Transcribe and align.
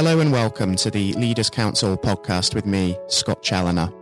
Hello 0.00 0.20
and 0.20 0.32
welcome 0.32 0.76
to 0.76 0.90
the 0.90 1.12
Leaders 1.12 1.50
Council 1.50 1.94
podcast 1.94 2.54
with 2.54 2.64
me, 2.64 2.96
Scott 3.08 3.42
Challoner. 3.42 3.92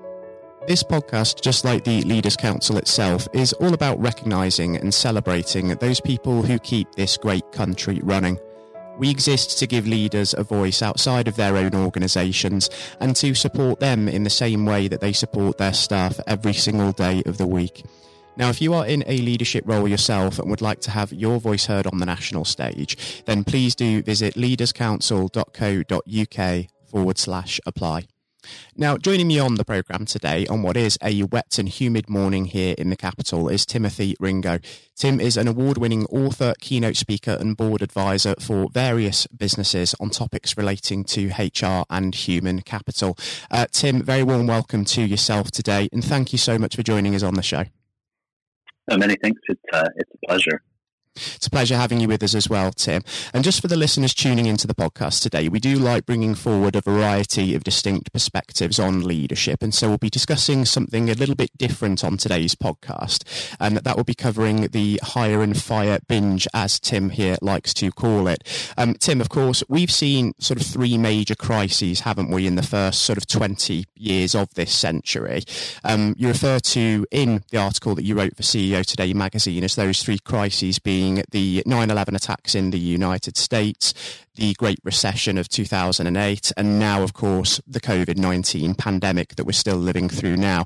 This 0.68 0.84
podcast, 0.84 1.40
just 1.40 1.64
like 1.64 1.82
the 1.82 2.02
Leaders 2.02 2.36
Council 2.36 2.76
itself, 2.76 3.26
is 3.32 3.52
all 3.54 3.74
about 3.74 4.00
recognising 4.00 4.76
and 4.76 4.94
celebrating 4.94 5.70
those 5.70 5.98
people 5.98 6.42
who 6.42 6.60
keep 6.60 6.86
this 6.92 7.16
great 7.16 7.50
country 7.50 7.98
running. 8.04 8.38
We 8.96 9.10
exist 9.10 9.58
to 9.58 9.66
give 9.66 9.88
leaders 9.88 10.36
a 10.38 10.44
voice 10.44 10.82
outside 10.82 11.26
of 11.26 11.34
their 11.34 11.56
own 11.56 11.74
organisations 11.74 12.70
and 13.00 13.16
to 13.16 13.34
support 13.34 13.80
them 13.80 14.08
in 14.08 14.22
the 14.22 14.30
same 14.30 14.66
way 14.66 14.86
that 14.86 15.00
they 15.00 15.12
support 15.12 15.58
their 15.58 15.74
staff 15.74 16.20
every 16.28 16.52
single 16.52 16.92
day 16.92 17.24
of 17.26 17.38
the 17.38 17.46
week. 17.48 17.82
Now, 18.38 18.48
if 18.50 18.60
you 18.62 18.72
are 18.72 18.86
in 18.86 19.02
a 19.08 19.18
leadership 19.18 19.64
role 19.66 19.88
yourself 19.88 20.38
and 20.38 20.48
would 20.48 20.62
like 20.62 20.78
to 20.82 20.92
have 20.92 21.12
your 21.12 21.40
voice 21.40 21.66
heard 21.66 21.88
on 21.88 21.98
the 21.98 22.06
national 22.06 22.44
stage, 22.44 23.24
then 23.24 23.42
please 23.42 23.74
do 23.74 24.00
visit 24.00 24.36
leaderscouncil.co.uk 24.36 26.66
forward 26.88 27.18
slash 27.18 27.60
apply. 27.66 28.06
Now, 28.76 28.96
joining 28.96 29.26
me 29.26 29.40
on 29.40 29.56
the 29.56 29.64
programme 29.64 30.04
today 30.04 30.46
on 30.46 30.62
what 30.62 30.76
is 30.76 30.96
a 31.02 31.24
wet 31.24 31.58
and 31.58 31.68
humid 31.68 32.08
morning 32.08 32.44
here 32.44 32.76
in 32.78 32.90
the 32.90 32.96
capital 32.96 33.48
is 33.48 33.66
Timothy 33.66 34.14
Ringo. 34.20 34.60
Tim 34.94 35.18
is 35.18 35.36
an 35.36 35.48
award 35.48 35.76
winning 35.76 36.06
author, 36.06 36.54
keynote 36.60 36.96
speaker, 36.96 37.36
and 37.40 37.56
board 37.56 37.82
advisor 37.82 38.36
for 38.38 38.68
various 38.70 39.26
businesses 39.26 39.96
on 39.98 40.10
topics 40.10 40.56
relating 40.56 41.02
to 41.04 41.30
HR 41.30 41.84
and 41.90 42.14
human 42.14 42.62
capital. 42.62 43.18
Uh, 43.50 43.66
Tim, 43.72 44.00
very 44.00 44.22
warm 44.22 44.46
welcome 44.46 44.84
to 44.84 45.02
yourself 45.02 45.50
today, 45.50 45.88
and 45.92 46.04
thank 46.04 46.30
you 46.30 46.38
so 46.38 46.56
much 46.56 46.76
for 46.76 46.84
joining 46.84 47.16
us 47.16 47.24
on 47.24 47.34
the 47.34 47.42
show. 47.42 47.64
So 48.90 48.96
many 48.96 49.16
thanks. 49.22 49.40
It's, 49.48 49.60
uh, 49.72 49.88
it's 49.96 50.10
a 50.14 50.26
pleasure. 50.26 50.62
It's 51.36 51.46
a 51.46 51.50
pleasure 51.50 51.76
having 51.76 52.00
you 52.00 52.08
with 52.08 52.22
us 52.22 52.34
as 52.34 52.48
well, 52.48 52.72
Tim. 52.72 53.02
And 53.32 53.44
just 53.44 53.60
for 53.60 53.68
the 53.68 53.76
listeners 53.76 54.14
tuning 54.14 54.46
into 54.46 54.66
the 54.66 54.74
podcast 54.74 55.22
today, 55.22 55.48
we 55.48 55.60
do 55.60 55.76
like 55.76 56.06
bringing 56.06 56.34
forward 56.34 56.76
a 56.76 56.80
variety 56.80 57.54
of 57.54 57.64
distinct 57.64 58.12
perspectives 58.12 58.78
on 58.78 59.02
leadership. 59.02 59.62
And 59.62 59.74
so 59.74 59.88
we'll 59.88 59.98
be 59.98 60.10
discussing 60.10 60.64
something 60.64 61.08
a 61.10 61.14
little 61.14 61.34
bit 61.34 61.56
different 61.56 62.04
on 62.04 62.16
today's 62.16 62.54
podcast. 62.54 63.24
And 63.60 63.78
that 63.78 63.96
will 63.96 64.04
be 64.04 64.14
covering 64.14 64.68
the 64.68 65.00
hire 65.02 65.42
and 65.42 65.60
fire 65.60 65.98
binge, 66.08 66.46
as 66.54 66.78
Tim 66.78 67.10
here 67.10 67.36
likes 67.40 67.72
to 67.74 67.90
call 67.90 68.28
it. 68.28 68.44
Um, 68.76 68.94
Tim, 68.94 69.20
of 69.20 69.28
course, 69.28 69.62
we've 69.68 69.90
seen 69.90 70.34
sort 70.38 70.60
of 70.60 70.66
three 70.66 70.98
major 70.98 71.34
crises, 71.34 72.00
haven't 72.00 72.30
we, 72.30 72.46
in 72.46 72.56
the 72.56 72.62
first 72.62 73.02
sort 73.02 73.16
of 73.16 73.26
20 73.26 73.84
years 73.94 74.34
of 74.34 74.52
this 74.54 74.72
century. 74.74 75.42
Um, 75.84 76.14
you 76.18 76.28
refer 76.28 76.58
to 76.58 77.06
in 77.10 77.42
the 77.50 77.58
article 77.58 77.94
that 77.94 78.04
you 78.04 78.14
wrote 78.14 78.36
for 78.36 78.42
CEO 78.42 78.84
Today 78.84 79.12
magazine 79.12 79.64
as 79.64 79.76
those 79.76 80.02
three 80.02 80.18
crises 80.18 80.78
being 80.78 81.07
being 81.14 81.24
the 81.30 81.62
9 81.66 81.90
11 81.90 82.14
attacks 82.14 82.54
in 82.54 82.70
the 82.70 82.78
United 82.78 83.36
States, 83.36 83.94
the 84.34 84.54
Great 84.54 84.78
Recession 84.84 85.38
of 85.38 85.48
2008, 85.48 86.52
and 86.56 86.78
now, 86.78 87.02
of 87.02 87.12
course, 87.12 87.60
the 87.66 87.80
COVID 87.80 88.16
19 88.18 88.74
pandemic 88.74 89.36
that 89.36 89.44
we're 89.44 89.52
still 89.52 89.76
living 89.76 90.08
through 90.08 90.36
now. 90.36 90.64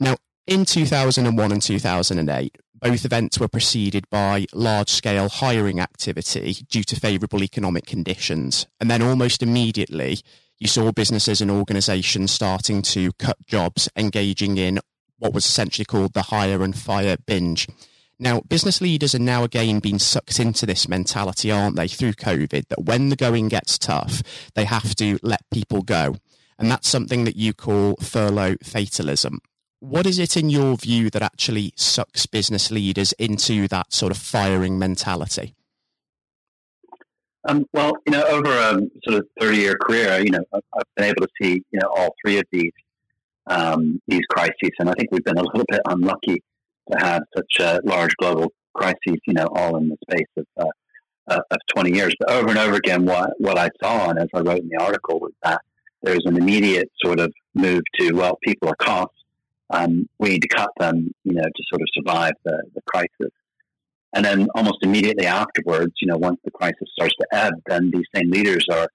Now, 0.00 0.16
in 0.46 0.64
2001 0.64 1.52
and 1.52 1.62
2008, 1.62 2.58
both 2.80 3.04
events 3.04 3.40
were 3.40 3.48
preceded 3.48 4.08
by 4.08 4.46
large 4.52 4.90
scale 4.90 5.28
hiring 5.28 5.80
activity 5.80 6.56
due 6.68 6.84
to 6.84 6.96
favourable 6.96 7.42
economic 7.42 7.86
conditions. 7.86 8.66
And 8.80 8.90
then 8.90 9.02
almost 9.02 9.42
immediately, 9.42 10.18
you 10.58 10.68
saw 10.68 10.92
businesses 10.92 11.40
and 11.40 11.50
organisations 11.50 12.30
starting 12.30 12.82
to 12.82 13.12
cut 13.14 13.36
jobs, 13.46 13.88
engaging 13.96 14.58
in 14.58 14.78
what 15.18 15.34
was 15.34 15.44
essentially 15.44 15.84
called 15.84 16.12
the 16.14 16.22
hire 16.22 16.62
and 16.62 16.76
fire 16.76 17.16
binge. 17.26 17.66
Now, 18.20 18.40
business 18.40 18.80
leaders 18.80 19.14
are 19.14 19.20
now 19.20 19.44
again 19.44 19.78
being 19.78 20.00
sucked 20.00 20.40
into 20.40 20.66
this 20.66 20.88
mentality, 20.88 21.52
aren't 21.52 21.76
they, 21.76 21.86
through 21.86 22.14
COVID, 22.14 22.66
that 22.68 22.84
when 22.84 23.10
the 23.10 23.16
going 23.16 23.48
gets 23.48 23.78
tough, 23.78 24.22
they 24.54 24.64
have 24.64 24.96
to 24.96 25.18
let 25.22 25.48
people 25.52 25.82
go. 25.82 26.16
And 26.58 26.68
that's 26.68 26.88
something 26.88 27.22
that 27.24 27.36
you 27.36 27.54
call 27.54 27.94
furlough 27.96 28.56
fatalism. 28.60 29.40
What 29.78 30.06
is 30.06 30.18
it 30.18 30.36
in 30.36 30.50
your 30.50 30.76
view 30.76 31.10
that 31.10 31.22
actually 31.22 31.72
sucks 31.76 32.26
business 32.26 32.72
leaders 32.72 33.12
into 33.12 33.68
that 33.68 33.92
sort 33.92 34.10
of 34.10 34.18
firing 34.18 34.80
mentality? 34.80 35.54
Um, 37.48 37.66
well, 37.72 37.92
you 38.04 38.10
know, 38.10 38.24
over 38.24 38.50
a 38.50 38.80
sort 39.04 39.20
of 39.20 39.28
30 39.40 39.56
year 39.56 39.76
career, 39.76 40.18
you 40.18 40.32
know, 40.32 40.42
I've 40.52 40.82
been 40.96 41.04
able 41.04 41.22
to 41.22 41.28
see, 41.40 41.62
you 41.70 41.78
know, 41.78 41.88
all 41.96 42.16
three 42.24 42.38
of 42.38 42.44
these, 42.50 42.72
um, 43.46 44.02
these 44.08 44.26
crises. 44.28 44.72
And 44.80 44.90
I 44.90 44.94
think 44.94 45.12
we've 45.12 45.24
been 45.24 45.38
a 45.38 45.44
little 45.44 45.64
bit 45.68 45.80
unlucky 45.86 46.42
to 46.90 46.98
have 47.06 47.22
such 47.36 47.60
a 47.60 47.80
large 47.84 48.14
global 48.16 48.52
crises, 48.74 49.18
you 49.26 49.34
know, 49.34 49.48
all 49.54 49.76
in 49.76 49.88
the 49.88 49.96
space 50.10 50.28
of 50.36 50.46
uh, 50.56 50.70
uh, 51.28 51.40
of 51.50 51.58
20 51.74 51.94
years. 51.94 52.14
But 52.18 52.30
over 52.30 52.48
and 52.48 52.58
over 52.58 52.76
again, 52.76 53.04
what 53.04 53.30
what 53.38 53.58
I 53.58 53.68
saw, 53.82 54.10
and 54.10 54.18
as 54.18 54.28
I 54.34 54.40
wrote 54.40 54.60
in 54.60 54.68
the 54.68 54.82
article, 54.82 55.20
was 55.20 55.32
that 55.42 55.60
there's 56.02 56.24
an 56.24 56.36
immediate 56.36 56.90
sort 57.04 57.20
of 57.20 57.32
move 57.54 57.82
to 57.98 58.12
well, 58.12 58.38
people 58.42 58.68
are 58.68 58.76
costs. 58.76 59.14
Um, 59.70 60.08
we 60.18 60.30
need 60.30 60.42
to 60.42 60.48
cut 60.48 60.70
them, 60.78 61.12
you 61.24 61.34
know, 61.34 61.42
to 61.42 61.62
sort 61.68 61.82
of 61.82 61.88
survive 61.92 62.32
the, 62.44 62.62
the 62.74 62.80
crisis. 62.86 63.32
And 64.14 64.24
then 64.24 64.48
almost 64.54 64.78
immediately 64.80 65.26
afterwards, 65.26 65.92
you 66.00 66.08
know, 66.08 66.16
once 66.16 66.38
the 66.42 66.50
crisis 66.50 66.88
starts 66.94 67.14
to 67.20 67.26
ebb, 67.32 67.52
then 67.66 67.90
these 67.92 68.06
same 68.14 68.30
leaders 68.30 68.64
are 68.72 68.88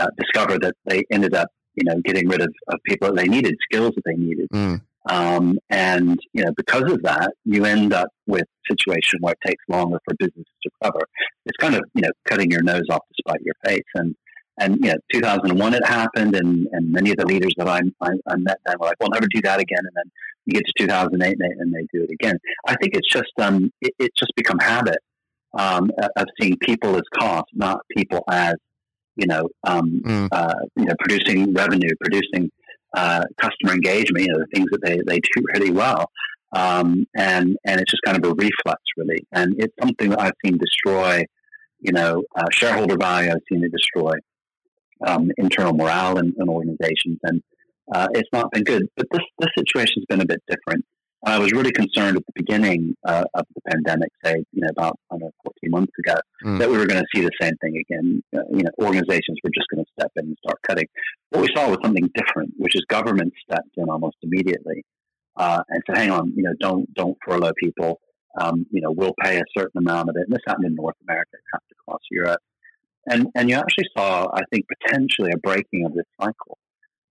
uh, 0.00 0.06
discover 0.16 0.58
that 0.58 0.74
they 0.86 1.04
ended 1.10 1.34
up, 1.34 1.48
you 1.74 1.84
know, 1.84 2.00
getting 2.02 2.26
rid 2.28 2.40
of, 2.40 2.48
of 2.68 2.78
people 2.86 3.08
that 3.08 3.16
they 3.16 3.28
needed, 3.28 3.54
skills 3.70 3.92
that 3.94 4.02
they 4.06 4.14
needed. 4.14 4.48
Mm. 4.48 4.80
Um, 5.08 5.58
and 5.70 6.18
you 6.32 6.44
know, 6.44 6.52
because 6.56 6.90
of 6.90 7.02
that, 7.02 7.32
you 7.44 7.64
end 7.64 7.92
up 7.92 8.08
with 8.26 8.42
a 8.42 8.72
situation 8.72 9.18
where 9.20 9.34
it 9.34 9.46
takes 9.46 9.62
longer 9.68 9.98
for 10.04 10.14
businesses 10.18 10.46
to 10.62 10.70
recover. 10.80 11.06
It's 11.46 11.56
kind 11.58 11.74
of 11.74 11.82
you 11.94 12.02
know 12.02 12.10
cutting 12.28 12.50
your 12.50 12.62
nose 12.62 12.84
off 12.90 13.02
to 13.08 13.14
spite 13.18 13.40
your 13.42 13.54
face. 13.64 13.84
And 13.94 14.14
and 14.58 14.76
you 14.76 14.92
know, 14.92 14.96
2001 15.12 15.74
it 15.74 15.86
happened, 15.86 16.36
and, 16.36 16.68
and 16.72 16.92
many 16.92 17.10
of 17.10 17.16
the 17.16 17.26
leaders 17.26 17.52
that 17.58 17.68
I, 17.68 17.80
I, 18.00 18.10
I 18.26 18.36
met 18.36 18.58
then 18.64 18.76
were 18.78 18.86
like, 18.86 18.96
"We'll 19.00 19.10
never 19.10 19.26
do 19.26 19.42
that 19.42 19.60
again." 19.60 19.80
And 19.80 19.90
then 19.94 20.10
you 20.46 20.54
get 20.54 20.64
to 20.66 20.86
2008, 20.86 21.32
and 21.32 21.40
they, 21.40 21.60
and 21.60 21.74
they 21.74 21.86
do 21.92 22.04
it 22.04 22.10
again. 22.12 22.38
I 22.66 22.76
think 22.76 22.94
it's 22.94 23.10
just 23.10 23.32
um, 23.38 23.70
it, 23.80 23.92
it's 23.98 24.18
just 24.18 24.32
become 24.36 24.58
habit 24.58 24.98
um, 25.58 25.90
of 26.16 26.26
seeing 26.40 26.56
people 26.58 26.96
as 26.96 27.02
cost, 27.18 27.46
not 27.52 27.80
people 27.96 28.24
as 28.30 28.54
you 29.16 29.26
know, 29.26 29.48
um, 29.64 30.02
mm. 30.04 30.28
uh, 30.32 30.54
you 30.76 30.84
know, 30.84 30.94
producing 30.98 31.52
revenue, 31.52 31.90
producing 32.00 32.50
uh, 32.94 33.24
customer 33.40 33.72
engagement, 33.72 34.24
you 34.26 34.32
know, 34.32 34.38
the 34.38 34.46
things 34.54 34.68
that 34.70 34.82
they, 34.82 35.00
they 35.06 35.20
do 35.20 35.44
really 35.54 35.70
well. 35.70 36.10
Um, 36.54 37.06
and, 37.16 37.56
and 37.64 37.80
it's 37.80 37.90
just 37.90 38.02
kind 38.04 38.16
of 38.16 38.30
a 38.30 38.34
reflex, 38.34 38.80
really. 38.96 39.26
And 39.32 39.56
it's 39.58 39.74
something 39.80 40.10
that 40.10 40.20
I've 40.20 40.34
seen 40.44 40.56
destroy, 40.58 41.24
you 41.80 41.92
know, 41.92 42.22
uh, 42.36 42.46
shareholder 42.52 42.96
value, 42.96 43.30
I've 43.30 43.42
seen 43.50 43.64
it 43.64 43.72
destroy 43.72 44.14
um, 45.04 45.30
internal 45.36 45.74
morale 45.74 46.18
in, 46.18 46.32
in 46.38 46.48
organizations. 46.48 47.18
And 47.24 47.42
uh, 47.92 48.08
it's 48.12 48.28
not 48.32 48.50
been 48.52 48.64
good. 48.64 48.86
But 48.96 49.06
this, 49.10 49.22
this 49.40 49.50
situation 49.58 49.94
has 49.96 50.04
been 50.08 50.20
a 50.20 50.26
bit 50.26 50.42
different. 50.48 50.84
I 51.26 51.38
was 51.38 51.52
really 51.52 51.72
concerned 51.72 52.18
at 52.18 52.26
the 52.26 52.32
beginning 52.34 52.94
uh, 53.06 53.24
of 53.34 53.46
the 53.54 53.60
pandemic, 53.70 54.10
say, 54.22 54.44
you 54.52 54.60
know, 54.60 54.68
about 54.68 54.98
I 55.10 55.14
don't 55.14 55.20
know, 55.22 55.30
14 55.44 55.70
months 55.70 55.92
ago, 55.98 56.16
mm. 56.44 56.58
that 56.58 56.68
we 56.68 56.76
were 56.76 56.86
going 56.86 57.00
to 57.00 57.06
see 57.14 57.22
the 57.22 57.30
same 57.40 57.56
thing 57.62 57.76
again. 57.78 58.22
Uh, 58.36 58.40
you 58.50 58.62
know, 58.62 58.70
organizations 58.78 59.38
were 59.42 59.50
just 59.54 59.66
going 59.72 59.82
to 59.84 59.90
step 59.98 60.12
in 60.16 60.26
and 60.26 60.36
start 60.44 60.58
cutting. 60.66 60.86
What 61.30 61.42
we 61.42 61.48
saw 61.54 61.70
was 61.70 61.78
something 61.82 62.10
different, 62.14 62.52
which 62.58 62.74
is 62.74 62.84
government 62.88 63.32
stepped 63.42 63.76
in 63.76 63.88
almost 63.88 64.16
immediately 64.22 64.84
uh, 65.36 65.62
and 65.68 65.82
said, 65.86 65.96
"Hang 65.96 66.10
on, 66.10 66.32
you 66.36 66.42
know, 66.42 66.52
don't 66.60 66.92
don't 66.94 67.16
furlough 67.26 67.52
people. 67.62 68.00
Um, 68.38 68.66
you 68.70 68.80
know, 68.80 68.90
we'll 68.90 69.14
pay 69.22 69.38
a 69.38 69.44
certain 69.56 69.78
amount 69.78 70.10
of 70.10 70.16
it." 70.16 70.24
And 70.26 70.32
this 70.32 70.42
happened 70.46 70.66
in 70.66 70.74
North 70.74 70.96
America, 71.08 71.30
it 71.34 71.40
happened 71.52 71.76
across 71.80 72.00
Europe, 72.10 72.40
and 73.06 73.28
and 73.34 73.48
you 73.48 73.56
actually 73.56 73.86
saw, 73.96 74.28
I 74.32 74.42
think, 74.52 74.66
potentially 74.68 75.30
a 75.32 75.38
breaking 75.38 75.86
of 75.86 75.94
this 75.94 76.06
cycle. 76.20 76.58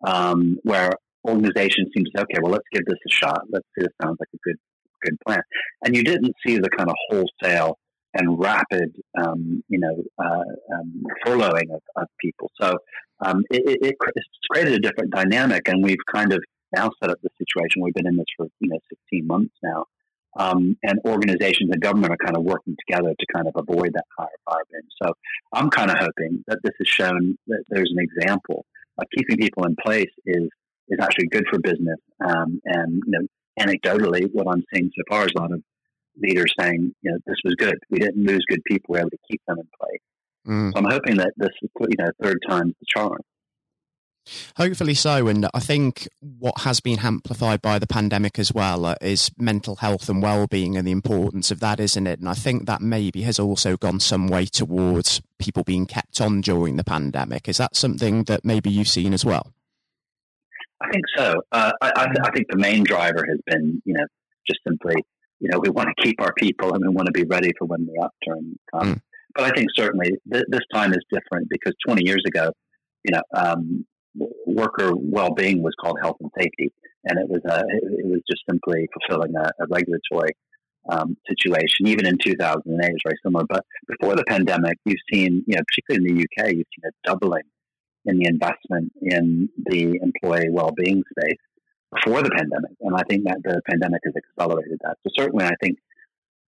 Um, 0.06 0.60
where 0.64 0.92
organization 1.28 1.90
seems 1.94 2.10
to 2.10 2.18
say, 2.18 2.22
okay, 2.24 2.40
well, 2.42 2.52
let's 2.52 2.68
give 2.72 2.86
this 2.86 3.00
a 3.08 3.12
shot. 3.12 3.42
Let's 3.50 3.66
see. 3.78 3.84
This 3.84 3.94
sounds 4.02 4.18
like 4.20 4.30
a 4.34 4.38
good 4.44 4.58
good 5.04 5.18
plan. 5.26 5.42
And 5.86 5.96
you 5.96 6.04
didn't 6.04 6.34
see 6.46 6.58
the 6.58 6.70
kind 6.70 6.90
of 6.90 6.96
wholesale 7.10 7.78
and 8.14 8.40
rapid, 8.40 8.96
um, 9.18 9.64
you 9.68 9.80
know, 9.80 10.04
uh, 10.24 10.76
um, 10.76 11.04
furloughing 11.26 11.74
of, 11.74 11.82
of, 11.96 12.08
people. 12.22 12.50
So 12.62 12.76
um, 13.26 13.44
it, 13.50 13.80
it, 13.82 13.96
it's 14.16 14.28
created 14.52 14.74
a 14.74 14.80
different 14.80 15.12
dynamic, 15.12 15.68
and 15.68 15.84
we've 15.84 15.98
kind 16.14 16.32
of 16.32 16.44
now 16.76 16.90
set 17.02 17.10
up 17.10 17.18
the 17.24 17.30
situation. 17.38 17.82
We've 17.82 17.94
been 17.94 18.08
in 18.08 18.18
this 18.18 18.26
for 18.38 18.48
you 18.60 18.70
know 18.70 18.78
16 18.90 19.26
months 19.26 19.56
now, 19.64 19.86
um, 20.38 20.78
and 20.84 21.00
organizations 21.06 21.72
and 21.72 21.82
government 21.82 22.14
are 22.14 22.24
kind 22.24 22.38
of 22.38 22.44
working 22.44 22.76
together 22.88 23.14
to 23.18 23.26
kind 23.34 23.48
of 23.48 23.54
avoid 23.56 23.94
that 23.94 24.06
higher 24.18 24.28
fire 24.46 24.64
bin. 24.72 24.82
So 25.02 25.14
I'm 25.52 25.70
kind 25.70 25.90
of 25.90 25.98
hoping 25.98 26.44
that 26.48 26.60
this 26.64 26.74
has 26.78 26.88
shown 26.88 27.38
that 27.48 27.64
there's 27.70 27.92
an 27.96 28.04
example 28.04 28.66
of 29.00 29.08
keeping 29.16 29.38
people 29.38 29.66
in 29.66 29.76
place 29.84 30.12
is 30.26 30.50
is 30.90 31.00
actually 31.02 31.28
good 31.28 31.46
for 31.50 31.60
business. 31.60 32.00
Um, 32.24 32.62
and 32.66 33.02
you 33.06 33.12
know, 33.12 33.28
anecdotally, 33.60 34.30
what 34.32 34.48
I'm 34.48 34.64
seeing 34.74 34.92
so 34.96 35.04
far 35.10 35.26
is 35.26 35.32
a 35.36 35.42
lot 35.42 35.52
of 35.52 35.62
leaders 36.22 36.54
saying, 36.60 36.94
you 37.02 37.12
know, 37.12 37.18
this 37.26 37.38
was 37.44 37.56
good. 37.56 37.76
We 37.90 38.00
didn't 38.00 38.26
lose 38.26 38.44
good 38.48 38.62
people. 38.66 38.94
We 38.94 38.98
were 38.98 39.02
able 39.02 39.10
to 39.12 39.18
keep 39.30 39.42
them 39.48 39.58
in 39.60 39.68
place. 39.80 40.02
Mm. 40.48 40.74
So 40.74 40.80
I'm 40.80 40.92
hoping 40.92 41.18
that 41.18 41.34
this 41.38 41.50
is, 41.62 41.70
you 41.80 41.96
know, 41.98 42.12
third 42.22 42.38
time's 42.48 42.74
the 42.80 42.86
charm. 42.88 43.20
Hopefully 44.56 44.94
so. 44.94 45.28
And 45.28 45.48
I 45.54 45.60
think 45.60 46.08
what 46.22 46.60
has 46.60 46.80
been 46.80 47.00
amplified 47.00 47.62
by 47.62 47.78
the 47.78 47.88
pandemic 47.88 48.40
as 48.40 48.54
well 48.54 48.86
uh, 48.86 48.96
is 49.02 49.32
mental 49.38 49.78
health 49.78 50.08
and 50.08 50.22
well-being 50.22 50.78
and 50.78 50.88
the 50.88 50.92
importance 50.92 51.52
of 51.52 51.60
that, 51.60 51.80
isn't 51.80 52.08
it? 52.08 52.20
And 52.20 52.30
I 52.30 52.34
think 52.34 52.66
that 52.66 52.82
maybe 52.82 53.24
has 53.24 53.40
also 53.40 53.76
gone 53.76 54.00
some 54.00 54.28
way 54.28 54.46
towards 54.46 55.22
people 55.40 55.64
being 55.64 55.86
kept 55.86 56.22
on 56.22 56.42
during 56.42 56.78
the 56.78 56.86
pandemic. 56.86 57.50
Is 57.50 57.58
that 57.58 57.76
something 57.76 58.24
that 58.26 58.46
maybe 58.46 58.70
you've 58.70 58.88
seen 58.88 59.14
as 59.14 59.26
well? 59.26 59.52
I 60.84 60.90
think 60.92 61.04
so. 61.16 61.42
Uh, 61.52 61.72
I, 61.82 61.92
I, 61.96 62.08
I, 62.24 62.32
think 62.32 62.48
the 62.50 62.58
main 62.58 62.84
driver 62.84 63.26
has 63.28 63.40
been, 63.46 63.82
you 63.86 63.94
know, 63.94 64.06
just 64.46 64.60
simply, 64.68 64.96
you 65.40 65.50
know, 65.50 65.60
we 65.60 65.70
want 65.70 65.90
to 65.96 66.04
keep 66.04 66.20
our 66.20 66.34
people 66.34 66.74
and 66.74 66.84
we 66.86 66.94
want 66.94 67.06
to 67.06 67.14
be 67.14 67.24
ready 67.24 67.52
for 67.58 67.66
when 67.66 67.86
the 67.86 68.02
upturn 68.04 68.60
comes. 68.74 68.96
Mm. 68.96 69.02
But 69.36 69.46
I 69.46 69.50
think 69.56 69.70
certainly 69.76 70.12
th- 70.32 70.46
this 70.50 70.62
time 70.74 70.92
is 70.92 71.00
different 71.12 71.48
because 71.50 71.74
20 71.88 72.06
years 72.06 72.24
ago, 72.28 72.52
you 73.06 73.14
know, 73.14 73.22
um, 73.36 73.86
worker 74.46 74.92
well-being 74.96 75.64
was 75.64 75.74
called 75.82 75.98
health 76.02 76.18
and 76.20 76.30
safety, 76.38 76.72
and 77.06 77.18
it 77.18 77.28
was 77.30 77.42
a, 77.50 77.64
it 77.68 78.06
was 78.06 78.22
just 78.30 78.44
simply 78.50 78.88
fulfilling 78.94 79.34
a, 79.36 79.50
a 79.64 79.68
regulatory 79.70 80.32
um, 80.90 81.18
situation. 81.28 81.88
Even 81.88 82.06
in 82.06 82.18
2008, 82.24 82.88
it 82.88 82.94
was 82.94 83.02
very 83.04 83.18
similar. 83.26 83.46
But 83.50 83.66
before 83.88 84.16
the 84.16 84.24
pandemic, 84.26 84.78
you've 84.86 84.98
seen, 85.12 85.44
you 85.48 85.56
know, 85.56 85.62
particularly 85.68 86.10
in 86.10 86.18
the 86.18 86.24
UK, 86.24 86.52
you've 86.52 86.68
seen 86.76 86.86
a 86.90 87.10
doubling 87.10 87.44
in 88.06 88.18
the 88.18 88.28
investment 88.28 88.92
in 89.02 89.50
the 89.66 90.00
employee 90.02 90.50
well-being 90.52 91.04
space 91.18 91.40
before 91.94 92.22
the 92.22 92.32
pandemic, 92.32 92.72
and 92.82 92.96
I 92.96 93.04
think 93.10 93.24
that 93.26 93.38
the 93.44 93.62
pandemic 93.70 94.02
has 94.06 94.14
accelerated 94.16 94.80
that. 94.84 94.98
So 95.04 95.12
certainly, 95.16 95.46
I 95.46 95.54
think 95.62 95.78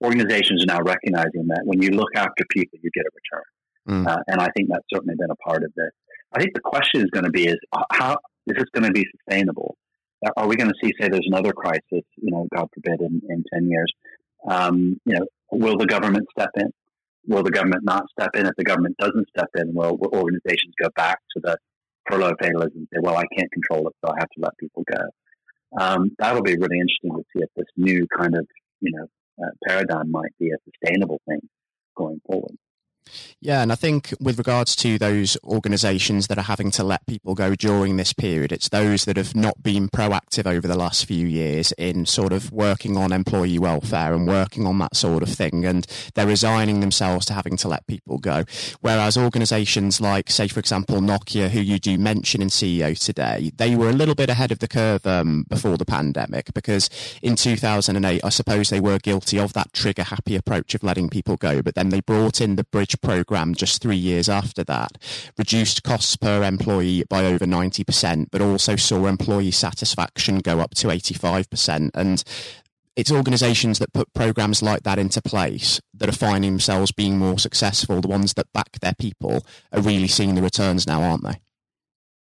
organizations 0.04 0.64
are 0.64 0.74
now 0.74 0.82
recognizing 0.82 1.48
that 1.48 1.62
when 1.64 1.82
you 1.82 1.90
look 1.90 2.10
after 2.16 2.44
people, 2.50 2.80
you 2.82 2.90
get 2.94 3.06
a 3.06 3.12
return. 3.14 3.46
Mm. 3.88 4.08
Uh, 4.08 4.24
and 4.28 4.42
I 4.42 4.48
think 4.56 4.70
that's 4.70 4.86
certainly 4.92 5.16
been 5.18 5.32
a 5.32 5.36
part 5.36 5.64
of 5.64 5.72
this. 5.76 5.92
I 6.34 6.40
think 6.40 6.54
the 6.54 6.62
question 6.62 7.02
is 7.02 7.10
going 7.12 7.26
to 7.26 7.32
be 7.32 7.48
is 7.48 7.58
uh, 7.72 7.84
how 7.92 8.18
is 8.48 8.56
this 8.58 8.66
going 8.74 8.86
to 8.86 8.92
be 8.92 9.06
sustainable? 9.18 9.78
Uh, 10.26 10.32
are 10.38 10.48
we 10.48 10.56
going 10.56 10.70
to 10.70 10.76
see, 10.84 10.92
say, 11.00 11.08
there's 11.08 11.28
another 11.28 11.54
crisis, 11.54 11.84
you 11.92 12.32
know, 12.32 12.48
God 12.54 12.68
forbid, 12.74 13.02
in, 13.02 13.22
in 13.30 13.44
10 13.54 13.70
years? 13.70 13.92
Um, 14.50 15.00
you 15.06 15.16
know, 15.16 15.26
will 15.52 15.78
the 15.78 15.86
government 15.86 16.26
step 16.38 16.52
in? 16.58 16.72
Will 17.28 17.44
the 17.44 17.52
government 17.52 17.84
not 17.84 18.06
step 18.10 18.32
in? 18.36 18.46
If 18.46 18.56
the 18.58 18.64
government 18.64 18.98
doesn't 18.98 19.30
step 19.30 19.50
in, 19.56 19.74
will, 19.74 19.98
will 19.98 20.14
organizations 20.14 20.74
go 20.82 20.90
back 20.96 21.20
to 21.36 21.42
the 21.44 21.58
furlough 22.10 22.36
fatalism 22.40 22.72
and 22.76 22.88
say, 22.94 23.00
well, 23.02 23.18
I 23.18 23.24
can't 23.38 23.52
control 23.52 23.88
it, 23.88 23.96
so 24.04 24.12
I 24.12 24.16
have 24.20 24.30
to 24.30 24.42
let 24.42 24.58
people 24.58 24.84
go? 24.92 25.80
Um, 25.80 26.12
that'll 26.20 26.44
be 26.44 26.56
really 26.56 26.80
interesting 26.80 27.12
to 27.12 27.24
see 27.34 27.44
if 27.44 27.50
this 27.56 27.66
new 27.76 28.06
kind 28.18 28.36
of, 28.36 28.48
you 28.80 28.92
know, 28.96 29.08
uh, 29.44 29.52
paradigm 29.68 30.12
might 30.12 30.34
be 30.40 30.52
a 30.52 30.58
sustainable 30.64 31.20
thing 31.28 31.42
going 31.98 32.22
forward. 32.26 32.56
Yeah, 33.40 33.62
and 33.62 33.72
I 33.72 33.76
think 33.76 34.14
with 34.20 34.38
regards 34.38 34.76
to 34.78 34.98
those 34.98 35.38
organisations 35.44 36.28
that 36.28 36.38
are 36.38 36.44
having 36.44 36.72
to 36.72 36.84
let 36.84 37.06
people 37.06 37.36
go 37.36 37.54
during 37.56 37.98
this 37.98 38.12
period, 38.12 38.52
it's 38.52 38.70
those 38.70 39.06
that 39.06 39.18
have 39.18 39.36
not 39.36 39.62
been 39.62 39.88
proactive 39.88 40.48
over 40.48 40.68
the 40.68 40.78
last 40.78 41.06
few 41.06 41.28
years 41.28 41.72
in 41.74 42.06
sort 42.06 42.34
of 42.34 42.52
working 42.52 42.98
on 42.98 43.12
employee 43.12 43.60
welfare 43.60 44.14
and 44.14 44.28
working 44.28 44.66
on 44.66 44.80
that 44.80 44.96
sort 44.96 45.22
of 45.22 45.30
thing, 45.30 45.64
and 45.66 45.86
they're 46.16 46.26
resigning 46.26 46.80
themselves 46.80 47.26
to 47.28 47.34
having 47.34 47.56
to 47.58 47.68
let 47.68 47.86
people 47.88 48.18
go. 48.18 48.44
Whereas 48.82 49.18
organisations 49.18 50.02
like, 50.02 50.30
say, 50.32 50.48
for 50.48 50.60
example, 50.60 51.00
Nokia, 51.00 51.50
who 51.50 51.62
you 51.62 51.78
do 51.78 51.98
mention 51.98 52.42
in 52.42 52.48
CEO 52.48 52.98
today, 52.98 53.52
they 53.56 53.76
were 53.76 53.90
a 53.90 53.94
little 53.94 54.16
bit 54.16 54.30
ahead 54.30 54.52
of 54.52 54.60
the 54.60 54.68
curve 54.68 55.06
um, 55.06 55.46
before 55.50 55.78
the 55.78 55.86
pandemic 55.86 56.54
because 56.54 56.90
in 57.22 57.36
2008, 57.36 58.22
I 58.24 58.30
suppose 58.30 58.70
they 58.70 58.80
were 58.80 58.98
guilty 58.98 59.40
of 59.40 59.54
that 59.54 59.74
trigger 59.74 60.04
happy 60.04 60.36
approach 60.36 60.74
of 60.74 60.84
letting 60.84 61.10
people 61.10 61.38
go, 61.38 61.62
but 61.62 61.76
then 61.76 61.90
they 61.90 62.02
brought 62.02 62.42
in 62.42 62.56
the 62.56 62.64
bridge 62.64 62.95
program 63.02 63.56
just 63.56 63.82
three 63.82 63.96
years 63.98 64.30
after 64.30 64.64
that, 64.66 64.98
reduced 65.38 65.84
costs 65.84 66.16
per 66.16 66.44
employee 66.44 67.04
by 67.10 67.26
over 67.26 67.46
90%, 67.46 68.28
but 68.32 68.42
also 68.42 68.76
saw 68.76 69.06
employee 69.06 69.52
satisfaction 69.52 70.40
go 70.40 70.60
up 70.60 70.76
to 70.76 70.88
85%. 70.88 71.92
And 71.94 72.24
it's 72.96 73.12
organizations 73.12 73.80
that 73.80 73.94
put 73.94 74.14
programs 74.14 74.62
like 74.62 74.84
that 74.84 75.00
into 75.00 75.22
place 75.22 75.82
that 75.94 76.10
are 76.10 76.14
finding 76.14 76.52
themselves 76.52 76.92
being 76.92 77.18
more 77.18 77.38
successful. 77.38 78.02
The 78.02 78.08
ones 78.08 78.34
that 78.36 78.52
back 78.54 78.80
their 78.80 78.96
people 78.98 79.46
are 79.72 79.82
really 79.82 80.08
seeing 80.08 80.36
the 80.36 80.42
returns 80.42 80.88
now, 80.88 81.02
aren't 81.02 81.24
they? 81.24 81.42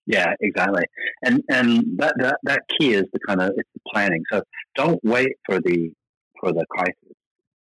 Yeah, 0.06 0.32
exactly. 0.40 0.84
And 1.22 1.42
and 1.50 1.98
that, 1.98 2.14
that, 2.18 2.38
that 2.44 2.62
key 2.78 2.94
is 2.94 3.04
the 3.12 3.20
kind 3.26 3.42
of 3.42 3.52
it's 3.56 3.68
the 3.74 3.80
planning. 3.92 4.24
So 4.32 4.42
don't 4.74 5.00
wait 5.04 5.36
for 5.44 5.60
the 5.60 5.92
for 6.40 6.52
the 6.52 6.64
crisis 6.70 7.07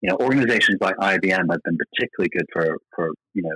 you 0.02 0.10
know, 0.10 0.18
organizations 0.20 0.78
like 0.82 0.96
IBM 0.98 1.50
have 1.50 1.64
been 1.64 1.78
particularly 1.78 2.30
good 2.32 2.46
for, 2.54 2.78
for 2.96 3.10
you 3.34 3.44
know, 3.44 3.56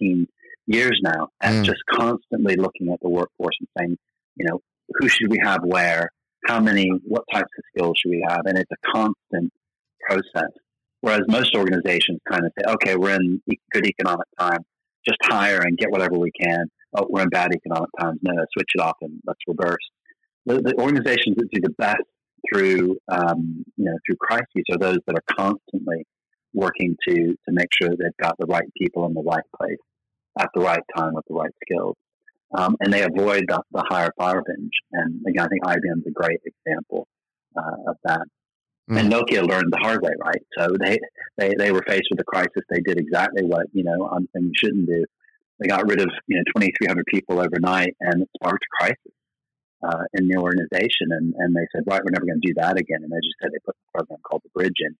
15 0.00 0.26
years 0.66 1.00
now 1.02 1.28
at 1.40 1.54
mm. 1.54 1.64
just 1.64 1.80
constantly 1.90 2.56
looking 2.56 2.92
at 2.92 3.00
the 3.02 3.08
workforce 3.08 3.54
and 3.60 3.68
saying, 3.78 3.96
you 4.36 4.46
know, 4.48 4.60
who 4.98 5.08
should 5.08 5.30
we 5.30 5.38
have 5.42 5.60
where, 5.62 6.10
how 6.46 6.60
many, 6.60 6.88
what 7.06 7.24
types 7.32 7.50
of 7.58 7.64
skills 7.74 7.98
should 8.00 8.10
we 8.10 8.24
have? 8.28 8.42
And 8.44 8.58
it's 8.58 8.70
a 8.70 8.92
constant 8.92 9.52
process. 10.08 10.50
Whereas 11.00 11.22
most 11.28 11.54
organizations 11.54 12.20
kind 12.30 12.44
of 12.44 12.52
say, 12.58 12.72
okay, 12.72 12.96
we're 12.96 13.16
in 13.16 13.42
good 13.72 13.86
economic 13.86 14.26
time, 14.38 14.60
just 15.06 15.18
hire 15.22 15.60
and 15.60 15.78
get 15.78 15.90
whatever 15.90 16.18
we 16.18 16.30
can. 16.30 16.66
Oh, 16.94 17.06
we're 17.08 17.22
in 17.22 17.28
bad 17.28 17.52
economic 17.54 17.88
times. 17.98 18.18
No, 18.22 18.32
no 18.32 18.44
switch 18.52 18.70
it 18.74 18.80
off 18.80 18.96
and 19.00 19.20
let's 19.26 19.40
reverse. 19.46 19.78
The, 20.46 20.60
the 20.60 20.74
organizations 20.78 21.36
that 21.36 21.50
do 21.50 21.60
the 21.62 21.74
best 21.78 22.02
through 22.52 22.96
um, 23.08 23.64
you 23.76 23.84
know 23.84 23.96
through 24.06 24.16
crises 24.16 24.64
are 24.70 24.78
those 24.78 24.98
that 25.06 25.16
are 25.16 25.36
constantly 25.36 26.06
working 26.52 26.96
to 27.08 27.14
to 27.14 27.52
make 27.52 27.68
sure 27.72 27.90
they've 27.90 28.16
got 28.20 28.36
the 28.38 28.46
right 28.46 28.68
people 28.76 29.06
in 29.06 29.14
the 29.14 29.22
right 29.22 29.44
place 29.58 29.78
at 30.38 30.48
the 30.54 30.60
right 30.60 30.82
time 30.96 31.14
with 31.14 31.24
the 31.28 31.34
right 31.34 31.52
skills, 31.64 31.96
um, 32.56 32.76
and 32.80 32.92
they 32.92 33.02
avoid 33.02 33.44
the, 33.48 33.60
the 33.72 33.84
higher 33.88 34.12
fire 34.16 34.42
binge. 34.46 34.72
And 34.92 35.20
again, 35.26 35.44
I 35.44 35.48
think 35.48 35.64
IBM 35.64 35.98
is 35.98 36.06
a 36.06 36.10
great 36.10 36.40
example 36.44 37.08
uh, 37.56 37.90
of 37.90 37.96
that. 38.04 38.26
Mm. 38.90 39.00
And 39.00 39.12
Nokia 39.12 39.48
learned 39.48 39.72
the 39.72 39.78
hard 39.80 40.02
way, 40.02 40.12
right? 40.22 40.42
So 40.58 40.68
they, 40.78 40.98
they 41.36 41.54
they 41.58 41.72
were 41.72 41.84
faced 41.86 42.08
with 42.10 42.20
a 42.20 42.24
crisis. 42.24 42.62
They 42.68 42.80
did 42.80 42.98
exactly 42.98 43.44
what 43.44 43.66
you 43.72 43.84
know 43.84 44.08
I'm 44.10 44.28
saying 44.34 44.46
you 44.46 44.52
shouldn't 44.56 44.86
do. 44.86 45.04
They 45.58 45.68
got 45.68 45.86
rid 45.88 46.00
of 46.00 46.08
you 46.26 46.36
know 46.36 46.44
2,300 46.56 47.04
people 47.06 47.40
overnight, 47.40 47.94
and 48.00 48.22
it 48.22 48.28
sparked 48.36 48.64
a 48.64 48.82
crisis 48.82 49.12
uh, 49.82 50.04
in 50.14 50.28
the 50.28 50.36
organization. 50.36 51.08
And, 51.10 51.34
and 51.38 51.54
they 51.54 51.66
said, 51.72 51.84
right, 51.86 52.02
we're 52.04 52.12
never 52.12 52.26
going 52.26 52.40
to 52.40 52.48
do 52.48 52.54
that 52.56 52.78
again. 52.78 53.02
And 53.02 53.12
as 53.12 53.20
you 53.22 53.32
said, 53.40 53.50
they 53.52 53.58
put 53.64 53.76
a 53.76 53.98
program 53.98 54.20
called 54.22 54.42
the 54.44 54.50
Bridge 54.50 54.80
in. 54.80 54.94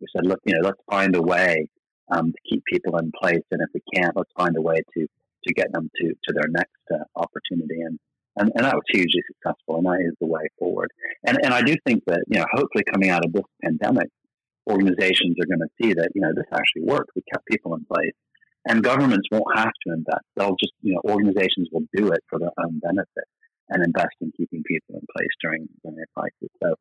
We 0.00 0.06
said, 0.14 0.26
look, 0.26 0.40
you 0.44 0.54
know, 0.54 0.66
let's 0.66 0.80
find 0.90 1.14
a 1.16 1.22
way 1.22 1.68
um, 2.10 2.32
to 2.32 2.38
keep 2.48 2.62
people 2.64 2.96
in 2.98 3.12
place. 3.20 3.44
And 3.50 3.60
if 3.60 3.68
we 3.74 3.82
can't, 3.94 4.16
let's 4.16 4.32
find 4.36 4.56
a 4.56 4.62
way 4.62 4.76
to, 4.94 5.06
to 5.06 5.54
get 5.54 5.72
them 5.72 5.90
to, 6.00 6.08
to 6.08 6.32
their 6.32 6.48
next 6.48 6.82
uh, 6.92 7.04
opportunity. 7.16 7.80
And, 7.82 7.98
and, 8.36 8.50
and 8.54 8.64
that 8.64 8.74
was 8.74 8.84
hugely 8.88 9.22
successful. 9.26 9.76
And 9.76 9.86
that 9.86 10.00
is 10.00 10.14
the 10.20 10.26
way 10.26 10.48
forward. 10.58 10.90
And, 11.26 11.38
and 11.42 11.52
I 11.52 11.62
do 11.62 11.74
think 11.86 12.04
that, 12.06 12.22
you 12.28 12.38
know, 12.38 12.46
hopefully 12.52 12.84
coming 12.90 13.10
out 13.10 13.24
of 13.24 13.32
this 13.32 13.44
pandemic, 13.62 14.08
organizations 14.70 15.36
are 15.40 15.46
going 15.46 15.60
to 15.60 15.82
see 15.82 15.92
that, 15.94 16.10
you 16.14 16.22
know, 16.22 16.32
this 16.34 16.46
actually 16.52 16.82
worked. 16.82 17.10
We 17.16 17.22
kept 17.32 17.46
people 17.46 17.74
in 17.74 17.84
place. 17.84 18.14
And 18.68 18.84
governments 18.84 19.26
won't 19.32 19.56
have 19.56 19.72
to 19.86 19.94
invest. 19.94 20.24
They'll 20.36 20.56
just, 20.60 20.72
you 20.82 20.94
know, 20.94 21.00
organizations 21.10 21.68
will 21.72 21.86
do 21.94 22.08
it 22.12 22.22
for 22.28 22.38
their 22.38 22.52
own 22.62 22.78
benefit 22.78 23.24
and 23.70 23.84
invest 23.84 24.16
in 24.20 24.32
keeping 24.36 24.62
people 24.64 24.96
in 24.96 25.06
place 25.16 25.34
during, 25.42 25.68
during 25.82 25.98
a 25.98 26.06
crisis. 26.18 26.50
So, 26.62 26.74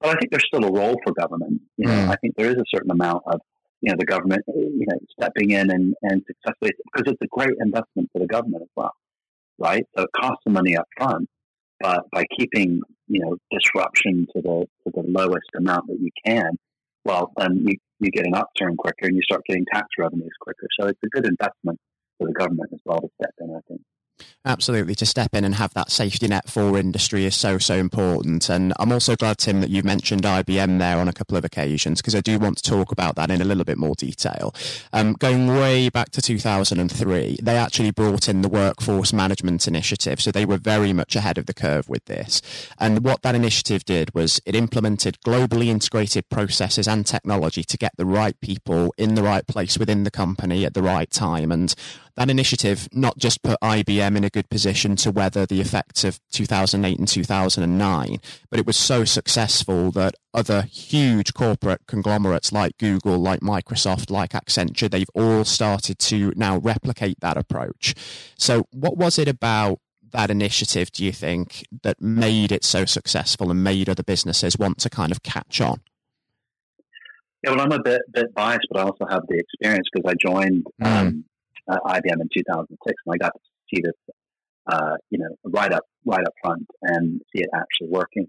but 0.00 0.10
I 0.10 0.14
think 0.14 0.30
there's 0.30 0.46
still 0.46 0.64
a 0.64 0.72
role 0.72 0.96
for 1.04 1.12
government. 1.12 1.62
You 1.76 1.86
know, 1.86 1.92
mm. 1.92 2.08
I 2.08 2.16
think 2.16 2.34
there 2.36 2.50
is 2.50 2.56
a 2.56 2.64
certain 2.72 2.90
amount 2.90 3.22
of 3.26 3.40
you 3.80 3.90
know 3.90 3.96
the 3.98 4.06
government 4.06 4.42
you 4.48 4.86
know 4.88 4.98
stepping 5.18 5.50
in 5.50 5.70
and 5.70 5.94
and 6.02 6.22
successfully 6.26 6.72
because 6.92 7.12
it's 7.12 7.22
a 7.22 7.28
great 7.30 7.56
investment 7.60 8.08
for 8.12 8.18
the 8.18 8.26
government 8.26 8.62
as 8.62 8.68
well, 8.76 8.94
right? 9.58 9.84
So 9.96 10.04
it 10.04 10.10
costs 10.16 10.42
the 10.44 10.52
money 10.52 10.76
up 10.76 10.86
front, 10.96 11.28
but 11.80 12.04
by 12.12 12.24
keeping 12.38 12.80
you 13.08 13.20
know 13.20 13.36
disruption 13.50 14.26
to 14.34 14.42
the 14.42 14.66
to 14.84 14.92
the 14.94 15.04
lowest 15.06 15.50
amount 15.56 15.86
that 15.88 15.98
you 16.00 16.10
can, 16.24 16.56
well 17.04 17.32
then 17.36 17.64
you 17.66 17.76
you 18.00 18.10
get 18.10 18.26
an 18.26 18.34
upturn 18.34 18.76
quicker 18.76 19.06
and 19.06 19.16
you 19.16 19.22
start 19.22 19.42
getting 19.46 19.64
tax 19.72 19.86
revenues 19.98 20.32
quicker. 20.40 20.66
So 20.80 20.88
it's 20.88 21.00
a 21.04 21.08
good 21.08 21.26
investment 21.26 21.78
for 22.18 22.26
the 22.26 22.34
government 22.34 22.70
as 22.72 22.80
well 22.84 23.00
to 23.00 23.08
step 23.20 23.34
in. 23.40 23.54
I 23.54 23.60
think. 23.68 23.82
Absolutely, 24.46 24.94
to 24.96 25.06
step 25.06 25.34
in 25.34 25.42
and 25.42 25.54
have 25.54 25.72
that 25.72 25.90
safety 25.90 26.28
net 26.28 26.50
for 26.50 26.76
industry 26.76 27.24
is 27.24 27.34
so, 27.34 27.56
so 27.56 27.76
important. 27.76 28.50
And 28.50 28.74
I'm 28.78 28.92
also 28.92 29.16
glad, 29.16 29.38
Tim, 29.38 29.62
that 29.62 29.70
you've 29.70 29.86
mentioned 29.86 30.24
IBM 30.24 30.78
there 30.78 30.98
on 30.98 31.08
a 31.08 31.14
couple 31.14 31.38
of 31.38 31.46
occasions 31.46 32.02
because 32.02 32.14
I 32.14 32.20
do 32.20 32.38
want 32.38 32.58
to 32.58 32.70
talk 32.70 32.92
about 32.92 33.16
that 33.16 33.30
in 33.30 33.40
a 33.40 33.44
little 33.44 33.64
bit 33.64 33.78
more 33.78 33.94
detail. 33.94 34.54
Um, 34.92 35.14
going 35.14 35.46
way 35.46 35.88
back 35.88 36.10
to 36.10 36.20
2003, 36.20 37.38
they 37.42 37.56
actually 37.56 37.90
brought 37.90 38.28
in 38.28 38.42
the 38.42 38.50
Workforce 38.50 39.14
Management 39.14 39.66
Initiative. 39.66 40.20
So 40.20 40.30
they 40.30 40.44
were 40.44 40.58
very 40.58 40.92
much 40.92 41.16
ahead 41.16 41.38
of 41.38 41.46
the 41.46 41.54
curve 41.54 41.88
with 41.88 42.04
this. 42.04 42.42
And 42.78 43.02
what 43.02 43.22
that 43.22 43.34
initiative 43.34 43.86
did 43.86 44.12
was 44.14 44.42
it 44.44 44.54
implemented 44.54 45.16
globally 45.24 45.68
integrated 45.68 46.28
processes 46.28 46.86
and 46.86 47.06
technology 47.06 47.64
to 47.64 47.78
get 47.78 47.92
the 47.96 48.04
right 48.04 48.38
people 48.42 48.92
in 48.98 49.14
the 49.14 49.22
right 49.22 49.46
place 49.46 49.78
within 49.78 50.04
the 50.04 50.10
company 50.10 50.66
at 50.66 50.74
the 50.74 50.82
right 50.82 51.10
time. 51.10 51.50
And 51.50 51.74
that 52.16 52.30
initiative 52.30 52.88
not 52.92 53.18
just 53.18 53.42
put 53.42 53.60
IBM 53.60 54.16
in 54.16 54.24
a 54.24 54.30
good 54.30 54.48
position 54.48 54.96
to 54.96 55.10
weather 55.10 55.46
the 55.46 55.60
effects 55.60 56.04
of 56.04 56.20
2008 56.32 56.98
and 56.98 57.08
2009, 57.08 58.18
but 58.50 58.60
it 58.60 58.66
was 58.66 58.76
so 58.76 59.04
successful 59.04 59.90
that 59.92 60.14
other 60.32 60.62
huge 60.62 61.34
corporate 61.34 61.82
conglomerates 61.86 62.52
like 62.52 62.78
Google, 62.78 63.18
like 63.18 63.40
Microsoft, 63.40 64.10
like 64.10 64.30
Accenture, 64.30 64.90
they've 64.90 65.10
all 65.14 65.44
started 65.44 65.98
to 66.00 66.32
now 66.36 66.58
replicate 66.58 67.18
that 67.20 67.36
approach. 67.36 67.94
So, 68.38 68.66
what 68.70 68.96
was 68.96 69.18
it 69.18 69.28
about 69.28 69.80
that 70.12 70.30
initiative, 70.30 70.92
do 70.92 71.04
you 71.04 71.12
think, 71.12 71.66
that 71.82 72.00
made 72.00 72.52
it 72.52 72.64
so 72.64 72.84
successful 72.84 73.50
and 73.50 73.64
made 73.64 73.88
other 73.88 74.04
businesses 74.04 74.56
want 74.56 74.78
to 74.78 74.88
kind 74.88 75.10
of 75.10 75.22
catch 75.22 75.60
on? 75.60 75.80
Yeah, 77.42 77.50
well, 77.50 77.60
I'm 77.60 77.72
a 77.72 77.82
bit 77.82 78.00
bit 78.10 78.32
biased, 78.32 78.68
but 78.70 78.80
I 78.80 78.84
also 78.84 79.06
have 79.10 79.22
the 79.28 79.38
experience 79.38 79.86
because 79.92 80.10
I 80.10 80.14
joined 80.18 80.64
mm. 80.80 80.86
um, 80.86 81.24
IBM 81.70 82.20
in 82.20 82.28
2006, 82.34 82.78
and 83.06 83.14
I 83.14 83.16
got 83.16 83.32
to 83.32 83.40
see 83.72 83.82
this, 83.82 83.94
uh, 84.70 84.96
you 85.10 85.18
know, 85.18 85.28
right 85.44 85.72
up 85.72 85.84
right 86.04 86.24
up 86.24 86.34
front 86.42 86.66
and 86.82 87.20
see 87.34 87.42
it 87.42 87.50
actually 87.54 87.88
working. 87.88 88.28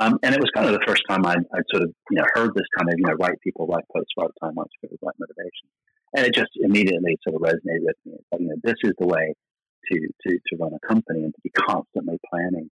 Um, 0.00 0.18
and 0.22 0.32
it 0.32 0.40
was 0.40 0.50
kind 0.54 0.66
of 0.66 0.72
the 0.72 0.86
first 0.86 1.02
time 1.10 1.26
I'd, 1.26 1.42
I'd, 1.52 1.66
sort 1.72 1.82
of, 1.82 1.92
you 2.10 2.18
know, 2.18 2.24
heard 2.34 2.54
this 2.54 2.66
kind 2.78 2.88
of, 2.88 2.94
you 2.98 3.04
know, 3.06 3.14
right 3.14 3.34
people, 3.42 3.66
right 3.66 3.84
place, 3.90 4.06
right 4.16 4.30
time, 4.40 4.54
right 4.56 4.68
spirit, 4.78 4.98
right 5.02 5.14
motivation. 5.18 5.66
And 6.14 6.24
it 6.24 6.34
just 6.34 6.50
immediately 6.54 7.18
sort 7.26 7.34
of 7.34 7.42
resonated 7.42 7.82
with 7.82 7.96
me. 8.04 8.12
Like, 8.30 8.40
you 8.40 8.48
know, 8.48 8.56
this 8.62 8.76
is 8.84 8.92
the 8.98 9.06
way 9.06 9.34
to, 9.90 10.00
to, 10.00 10.34
to 10.34 10.56
run 10.56 10.72
a 10.72 10.86
company 10.86 11.24
and 11.24 11.34
to 11.34 11.40
be 11.42 11.50
constantly 11.50 12.18
planning 12.30 12.70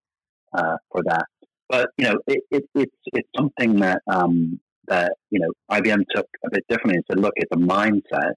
uh, 0.54 0.76
for 0.92 1.02
that. 1.06 1.26
But, 1.70 1.92
you 1.98 2.06
know, 2.06 2.16
it, 2.28 2.44
it, 2.52 2.64
it's, 2.76 2.96
it's 3.14 3.30
something 3.38 3.80
that, 3.80 4.02
um, 4.08 4.60
that, 4.88 5.14
you 5.30 5.40
know, 5.40 5.52
IBM 5.72 6.04
took 6.14 6.28
a 6.46 6.50
bit 6.52 6.66
differently 6.68 6.96
and 6.96 7.06
said, 7.10 7.20
look, 7.20 7.34
it's 7.38 7.52
a 7.54 7.58
mindset 7.58 8.34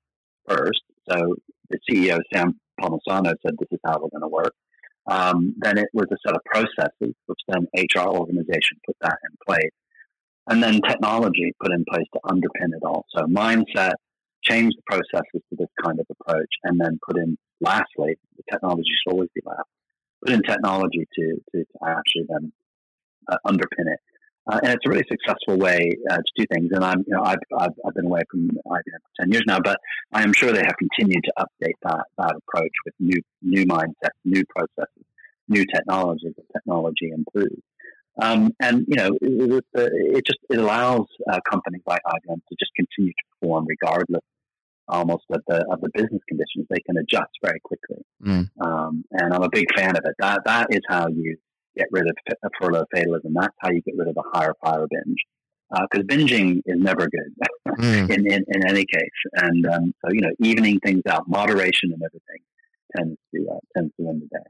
first. 0.49 0.83
So 1.11 1.35
the 1.71 1.79
CEO, 1.91 2.19
Sam 2.33 2.59
Palmisano, 2.81 3.35
said, 3.43 3.57
this 3.59 3.69
is 3.71 3.81
how 3.85 3.99
we're 4.01 4.11
going 4.11 4.23
to 4.23 4.29
work. 4.29 4.55
Um, 5.09 5.55
then 5.59 5.79
it 5.79 5.89
was 5.93 6.07
a 6.11 6.17
set 6.27 6.35
of 6.35 6.43
processes, 6.45 7.15
which 7.27 7.41
then 7.49 7.67
HR 7.77 8.09
organization 8.09 8.79
put 8.85 8.97
that 9.03 9.19
in 9.31 9.37
place. 9.47 9.71
And 10.49 10.63
then 10.63 10.81
technology 10.81 11.55
put 11.61 11.73
in 11.73 11.85
place 11.89 12.07
to 12.15 12.21
underpin 12.25 12.75
it 12.75 12.83
all. 12.85 13.05
So 13.17 13.25
mindset, 13.25 13.95
change 14.43 14.75
the 14.75 14.83
processes 14.87 15.43
to 15.51 15.57
this 15.59 15.69
kind 15.85 15.99
of 15.99 16.07
approach, 16.11 16.51
and 16.65 16.81
then 16.81 16.99
put 17.07 17.17
in, 17.17 17.37
lastly, 17.61 18.17
the 18.37 18.43
technology 18.51 18.91
should 18.91 19.13
always 19.13 19.29
be 19.35 19.43
last, 19.45 19.69
put 20.25 20.33
in 20.33 20.43
technology 20.43 21.07
to, 21.15 21.37
to, 21.53 21.65
to 21.65 21.79
actually 21.85 22.27
then 22.29 22.53
uh, 23.29 23.39
underpin 23.47 23.87
it. 23.93 24.01
Uh, 24.49 24.61
and 24.63 24.73
it's 24.73 24.87
a 24.87 24.89
really 24.89 25.05
successful 25.11 25.57
way 25.57 25.91
uh, 26.11 26.17
to 26.17 26.33
do 26.37 26.45
things. 26.53 26.71
And 26.73 26.85
I'm, 26.85 27.05
you 27.07 27.15
know, 27.15 27.23
I've, 27.23 27.39
I've, 27.59 27.73
I've 27.85 27.95
been 27.95 28.07
away 28.07 28.23
from 28.31 28.49
IBM 28.49 29.01
for 29.03 29.23
10 29.23 29.33
years 29.33 29.45
now, 29.47 29.59
but 29.59 29.79
I 30.13 30.23
am 30.23 30.33
sure 30.33 30.53
they 30.53 30.65
have 30.65 30.77
continued 30.79 31.25
to 31.25 31.33
update 31.39 31.75
that, 31.83 32.05
that 32.19 32.35
approach 32.37 32.73
with 32.85 32.95
new, 33.01 33.21
new 33.43 33.67
mindsets, 33.67 34.19
new 34.25 34.45
processes, 34.55 35.05
new 35.49 35.65
technologies 35.67 36.35
as 36.39 36.45
technology 36.53 37.11
improves. 37.13 37.63
Um, 38.23 38.55
and, 38.61 38.87
you 38.89 38.97
know, 38.97 39.11
it, 39.21 39.65
it, 39.75 40.27
just, 40.27 40.39
it 40.49 40.59
allows 40.59 41.07
uh, 41.31 41.41
companies 41.51 41.83
like 41.87 42.01
IBM 42.07 42.41
to 42.49 42.57
just 42.59 42.73
continue 42.77 43.11
to 43.11 43.25
perform 43.41 43.67
regardless 43.69 44.23
almost 44.89 45.25
of 45.31 45.43
the, 45.49 45.65
of 45.71 45.81
the 45.81 45.91
business 45.93 46.23
conditions. 46.29 46.67
They 46.71 46.81
can 46.87 46.97
adjust 46.97 47.33
very 47.43 47.61
quickly. 47.61 48.05
Mm. 48.25 48.49
Um, 48.61 49.05
and 49.11 49.35
I'm 49.35 49.43
a 49.43 49.51
big 49.51 49.67
fan 49.77 49.91
of 49.91 50.03
it. 50.05 50.15
That, 50.19 50.43
that 50.47 50.69
is 50.71 50.81
how 50.89 51.09
you, 51.09 51.37
get 51.77 51.89
rid 51.91 52.07
of 52.09 52.17
furlough 52.61 52.87
fatalism. 52.95 53.35
That's 53.35 53.55
how 53.61 53.71
you 53.71 53.83
get 53.83 53.97
rid 53.97 54.09
of 54.09 54.15
the 54.15 54.25
higher 54.33 54.55
fire 54.63 54.87
binge. 54.91 55.19
Because 55.69 56.05
uh, 56.05 56.15
binging 56.15 56.63
is 56.65 56.79
never 56.79 57.09
good 57.09 57.35
mm. 57.69 58.09
in, 58.09 58.27
in, 58.31 58.45
in, 58.47 58.69
any 58.69 58.85
case. 58.85 59.19
And 59.35 59.67
um, 59.67 59.93
so, 60.01 60.13
you 60.13 60.21
know, 60.21 60.31
evening 60.39 60.79
things 60.79 61.03
out, 61.11 61.29
moderation 61.29 61.93
and 61.93 62.01
everything 62.05 62.41
tends 62.97 63.19
to, 63.35 63.49
uh, 63.51 63.59
tends 63.77 63.93
to 63.97 64.07
win 64.07 64.21
the 64.21 64.27
day. 64.27 64.45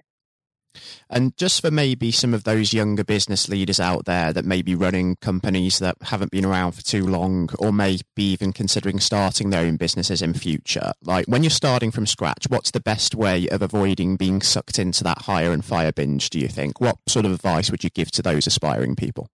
And 1.09 1.37
just 1.37 1.61
for 1.61 1.71
maybe 1.71 2.11
some 2.11 2.35
of 2.35 2.45
those 2.45 2.73
younger 2.73 3.05
business 3.05 3.49
leaders 3.49 3.79
out 3.79 4.05
there 4.05 4.33
that 4.33 4.45
may 4.45 4.63
be 4.63 4.75
running 4.75 5.17
companies 5.17 5.79
that 5.79 5.97
haven't 6.03 6.33
been 6.33 6.45
around 6.45 6.73
for 6.73 6.83
too 6.83 7.07
long, 7.07 7.49
or 7.59 7.73
may 7.73 7.99
be 8.15 8.33
even 8.33 8.53
considering 8.53 9.01
starting 9.01 9.51
their 9.51 9.65
own 9.65 9.77
businesses 9.77 10.23
in 10.23 10.35
future, 10.35 10.93
like 11.03 11.27
when 11.27 11.43
you're 11.43 11.51
starting 11.51 11.91
from 11.91 12.07
scratch, 12.07 12.47
what's 12.49 12.71
the 12.71 12.81
best 12.81 13.15
way 13.15 13.49
of 13.49 13.63
avoiding 13.63 14.17
being 14.17 14.41
sucked 14.43 14.79
into 14.79 15.05
that 15.05 15.23
hire 15.23 15.53
and 15.53 15.65
fire 15.65 15.93
binge, 15.93 16.31
do 16.31 16.39
you 16.39 16.49
think? 16.49 16.81
What 16.81 16.99
sort 17.07 17.25
of 17.25 17.33
advice 17.33 17.71
would 17.71 17.85
you 17.85 17.91
give 17.91 18.11
to 18.13 18.23
those 18.23 18.47
aspiring 18.47 18.97
people? 18.97 19.29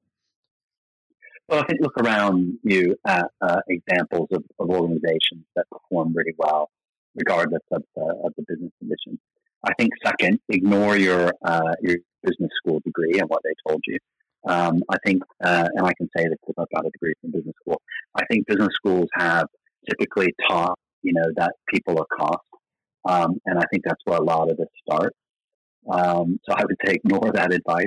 Well, 1.48 1.60
I 1.60 1.66
think 1.66 1.80
look 1.82 1.98
around 1.98 2.58
you 2.62 2.96
at 3.06 3.26
uh, 3.40 3.60
examples 3.68 4.28
of, 4.32 4.44
of, 4.58 4.70
organizations 4.70 5.44
that 5.54 5.66
perform 5.70 6.14
really 6.14 6.34
well, 6.38 6.70
regardless 7.14 7.62
of, 7.72 7.82
of 7.96 8.32
the 8.36 8.44
business 8.48 8.70
conditions. 8.78 9.18
I 9.64 9.72
think 9.78 9.92
second, 10.04 10.40
ignore 10.48 10.96
your 10.96 11.32
uh, 11.44 11.74
your 11.80 11.96
business 12.22 12.50
school 12.56 12.80
degree 12.84 13.18
and 13.18 13.28
what 13.28 13.42
they 13.44 13.52
told 13.68 13.80
you. 13.86 13.98
Um, 14.48 14.82
I 14.90 14.96
think, 15.06 15.22
uh, 15.44 15.68
and 15.74 15.86
I 15.86 15.92
can 15.96 16.08
say 16.16 16.24
this 16.24 16.36
because 16.44 16.54
I've 16.58 16.74
got 16.74 16.86
a 16.86 16.90
degree 16.90 17.12
from 17.20 17.30
business 17.30 17.54
school. 17.60 17.80
I 18.16 18.24
think 18.26 18.46
business 18.46 18.74
schools 18.74 19.08
have 19.14 19.46
typically 19.88 20.34
taught, 20.48 20.78
you 21.02 21.12
know, 21.12 21.26
that 21.36 21.52
people 21.72 21.98
are 21.98 22.06
cost, 22.18 22.44
um, 23.08 23.40
and 23.46 23.58
I 23.58 23.64
think 23.70 23.84
that's 23.84 24.00
where 24.04 24.18
a 24.18 24.24
lot 24.24 24.50
of 24.50 24.58
it 24.58 24.68
starts. 24.84 25.16
Um, 25.90 26.40
so 26.44 26.54
I 26.54 26.64
would 26.64 26.76
say 26.84 26.94
ignore 26.94 27.30
that 27.32 27.52
advice. 27.52 27.86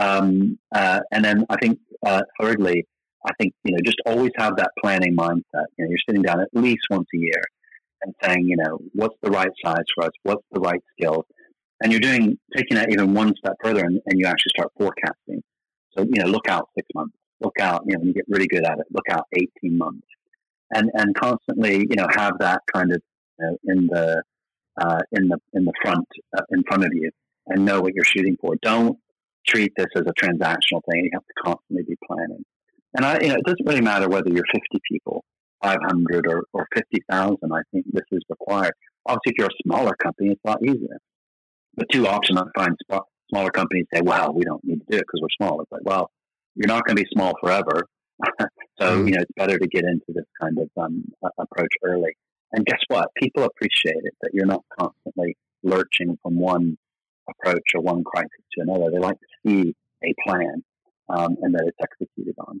Um, 0.00 0.58
uh, 0.74 1.00
and 1.12 1.24
then 1.24 1.44
I 1.50 1.56
think, 1.60 1.78
uh, 2.06 2.22
thirdly, 2.40 2.86
I 3.26 3.32
think 3.38 3.52
you 3.64 3.72
know 3.72 3.80
just 3.84 3.98
always 4.06 4.30
have 4.36 4.56
that 4.56 4.70
planning 4.82 5.16
mindset. 5.16 5.66
You 5.76 5.84
know, 5.84 5.90
you're 5.90 5.98
sitting 6.08 6.22
down 6.22 6.40
at 6.40 6.48
least 6.54 6.82
once 6.88 7.08
a 7.14 7.18
year 7.18 7.42
and 8.02 8.14
saying, 8.22 8.46
you 8.46 8.56
know, 8.56 8.78
what's 8.92 9.16
the 9.22 9.30
right 9.30 9.50
size 9.64 9.84
for 9.94 10.04
us? 10.04 10.10
What's 10.22 10.44
the 10.52 10.60
right 10.60 10.80
skills? 10.92 11.24
And 11.82 11.92
you're 11.92 12.00
doing, 12.00 12.38
taking 12.54 12.76
that 12.76 12.90
even 12.90 13.14
one 13.14 13.34
step 13.38 13.54
further 13.62 13.84
and, 13.84 14.00
and 14.06 14.18
you 14.18 14.26
actually 14.26 14.52
start 14.56 14.72
forecasting. 14.78 15.42
So, 15.96 16.04
you 16.04 16.22
know, 16.22 16.26
look 16.26 16.48
out 16.48 16.68
six 16.76 16.86
months, 16.94 17.16
look 17.40 17.58
out, 17.60 17.82
you 17.86 17.96
know, 17.96 18.04
you 18.04 18.12
get 18.12 18.24
really 18.28 18.46
good 18.46 18.64
at 18.64 18.78
it, 18.78 18.86
look 18.92 19.08
out 19.10 19.24
18 19.34 19.76
months 19.76 20.06
and, 20.70 20.90
and 20.94 21.14
constantly, 21.14 21.78
you 21.78 21.96
know, 21.96 22.06
have 22.14 22.38
that 22.40 22.60
kind 22.72 22.92
of 22.92 23.02
you 23.38 23.46
know, 23.46 23.56
in 23.64 23.86
the, 23.86 24.22
uh, 24.80 25.00
in 25.12 25.28
the, 25.28 25.38
in 25.54 25.64
the 25.64 25.72
front, 25.82 26.06
uh, 26.36 26.42
in 26.50 26.62
front 26.68 26.84
of 26.84 26.90
you 26.92 27.10
and 27.46 27.64
know 27.64 27.80
what 27.80 27.94
you're 27.94 28.04
shooting 28.04 28.36
for. 28.40 28.54
Don't 28.62 28.98
treat 29.46 29.72
this 29.76 29.86
as 29.96 30.02
a 30.02 30.24
transactional 30.24 30.82
thing. 30.90 31.04
You 31.04 31.10
have 31.14 31.22
to 31.22 31.42
constantly 31.44 31.84
be 31.88 31.96
planning. 32.06 32.44
And 32.94 33.04
I, 33.04 33.18
you 33.20 33.28
know, 33.28 33.36
it 33.36 33.44
doesn't 33.44 33.66
really 33.66 33.80
matter 33.80 34.08
whether 34.08 34.30
you're 34.30 34.44
50 34.52 34.60
people 34.90 35.24
500 35.62 36.26
or, 36.26 36.44
or 36.52 36.66
50,000, 36.74 37.38
I 37.52 37.60
think 37.72 37.86
this 37.92 38.04
is 38.12 38.22
required. 38.28 38.72
Obviously, 39.06 39.32
if 39.32 39.34
you're 39.38 39.48
a 39.48 39.62
smaller 39.66 39.94
company, 40.02 40.30
it's 40.30 40.40
a 40.44 40.48
lot 40.48 40.62
easier. 40.62 40.98
But 41.76 41.86
too 41.90 42.06
often 42.06 42.38
I 42.38 42.44
find 42.56 42.76
smaller 43.30 43.50
companies 43.50 43.86
say, 43.92 44.00
well, 44.02 44.32
we 44.34 44.44
don't 44.44 44.64
need 44.64 44.80
to 44.80 44.86
do 44.88 44.98
it 44.98 45.04
because 45.06 45.20
we're 45.22 45.44
small. 45.44 45.60
It's 45.62 45.72
like, 45.72 45.82
well, 45.84 46.10
you're 46.54 46.68
not 46.68 46.84
going 46.84 46.96
to 46.96 47.02
be 47.02 47.08
small 47.12 47.32
forever. 47.40 47.86
so, 48.40 48.48
mm-hmm. 48.80 49.06
you 49.06 49.14
know, 49.14 49.22
it's 49.22 49.32
better 49.36 49.58
to 49.58 49.66
get 49.66 49.84
into 49.84 50.06
this 50.08 50.26
kind 50.40 50.58
of 50.58 50.68
um, 50.82 51.04
approach 51.38 51.72
early. 51.82 52.16
And 52.52 52.66
guess 52.66 52.80
what? 52.88 53.08
People 53.16 53.44
appreciate 53.44 54.02
it 54.02 54.14
that 54.22 54.30
you're 54.32 54.46
not 54.46 54.64
constantly 54.78 55.36
lurching 55.62 56.18
from 56.22 56.38
one 56.38 56.76
approach 57.28 57.62
or 57.74 57.82
one 57.82 58.02
crisis 58.02 58.30
to 58.54 58.62
another. 58.62 58.90
They 58.90 58.98
like 58.98 59.18
to 59.20 59.48
see 59.48 59.74
a 60.04 60.14
plan 60.26 60.64
um, 61.08 61.36
and 61.42 61.54
that 61.54 61.64
it's 61.66 61.78
executed 61.80 62.34
on. 62.46 62.60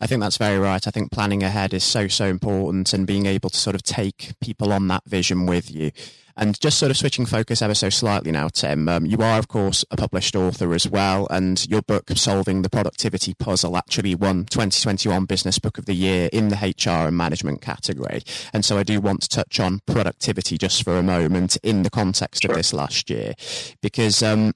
I 0.00 0.06
think 0.06 0.20
that's 0.20 0.36
very 0.36 0.58
right. 0.58 0.86
I 0.86 0.90
think 0.90 1.12
planning 1.12 1.42
ahead 1.42 1.74
is 1.74 1.84
so, 1.84 2.08
so 2.08 2.26
important 2.26 2.92
and 2.92 3.06
being 3.06 3.26
able 3.26 3.50
to 3.50 3.56
sort 3.56 3.76
of 3.76 3.82
take 3.82 4.32
people 4.40 4.72
on 4.72 4.88
that 4.88 5.04
vision 5.06 5.46
with 5.46 5.70
you. 5.70 5.90
And 6.36 6.58
just 6.58 6.78
sort 6.78 6.90
of 6.90 6.96
switching 6.96 7.26
focus 7.26 7.60
ever 7.60 7.74
so 7.74 7.90
slightly 7.90 8.30
now, 8.30 8.48
Tim, 8.48 8.88
um, 8.88 9.04
you 9.04 9.18
are, 9.18 9.38
of 9.38 9.48
course, 9.48 9.84
a 9.90 9.96
published 9.96 10.34
author 10.34 10.72
as 10.72 10.88
well. 10.88 11.26
And 11.30 11.68
your 11.68 11.82
book, 11.82 12.08
Solving 12.14 12.62
the 12.62 12.70
Productivity 12.70 13.34
Puzzle, 13.34 13.76
actually 13.76 14.14
won 14.14 14.46
2021 14.46 15.26
Business 15.26 15.58
Book 15.58 15.76
of 15.76 15.84
the 15.84 15.92
Year 15.92 16.30
in 16.32 16.48
the 16.48 16.56
HR 16.56 17.08
and 17.08 17.16
management 17.16 17.60
category. 17.60 18.22
And 18.54 18.64
so 18.64 18.78
I 18.78 18.84
do 18.84 19.00
want 19.00 19.20
to 19.22 19.28
touch 19.28 19.60
on 19.60 19.80
productivity 19.84 20.56
just 20.56 20.82
for 20.82 20.96
a 20.96 21.02
moment 21.02 21.58
in 21.62 21.82
the 21.82 21.90
context 21.90 22.42
sure. 22.42 22.52
of 22.52 22.56
this 22.56 22.72
last 22.72 23.10
year, 23.10 23.34
because 23.82 24.22
um, 24.22 24.54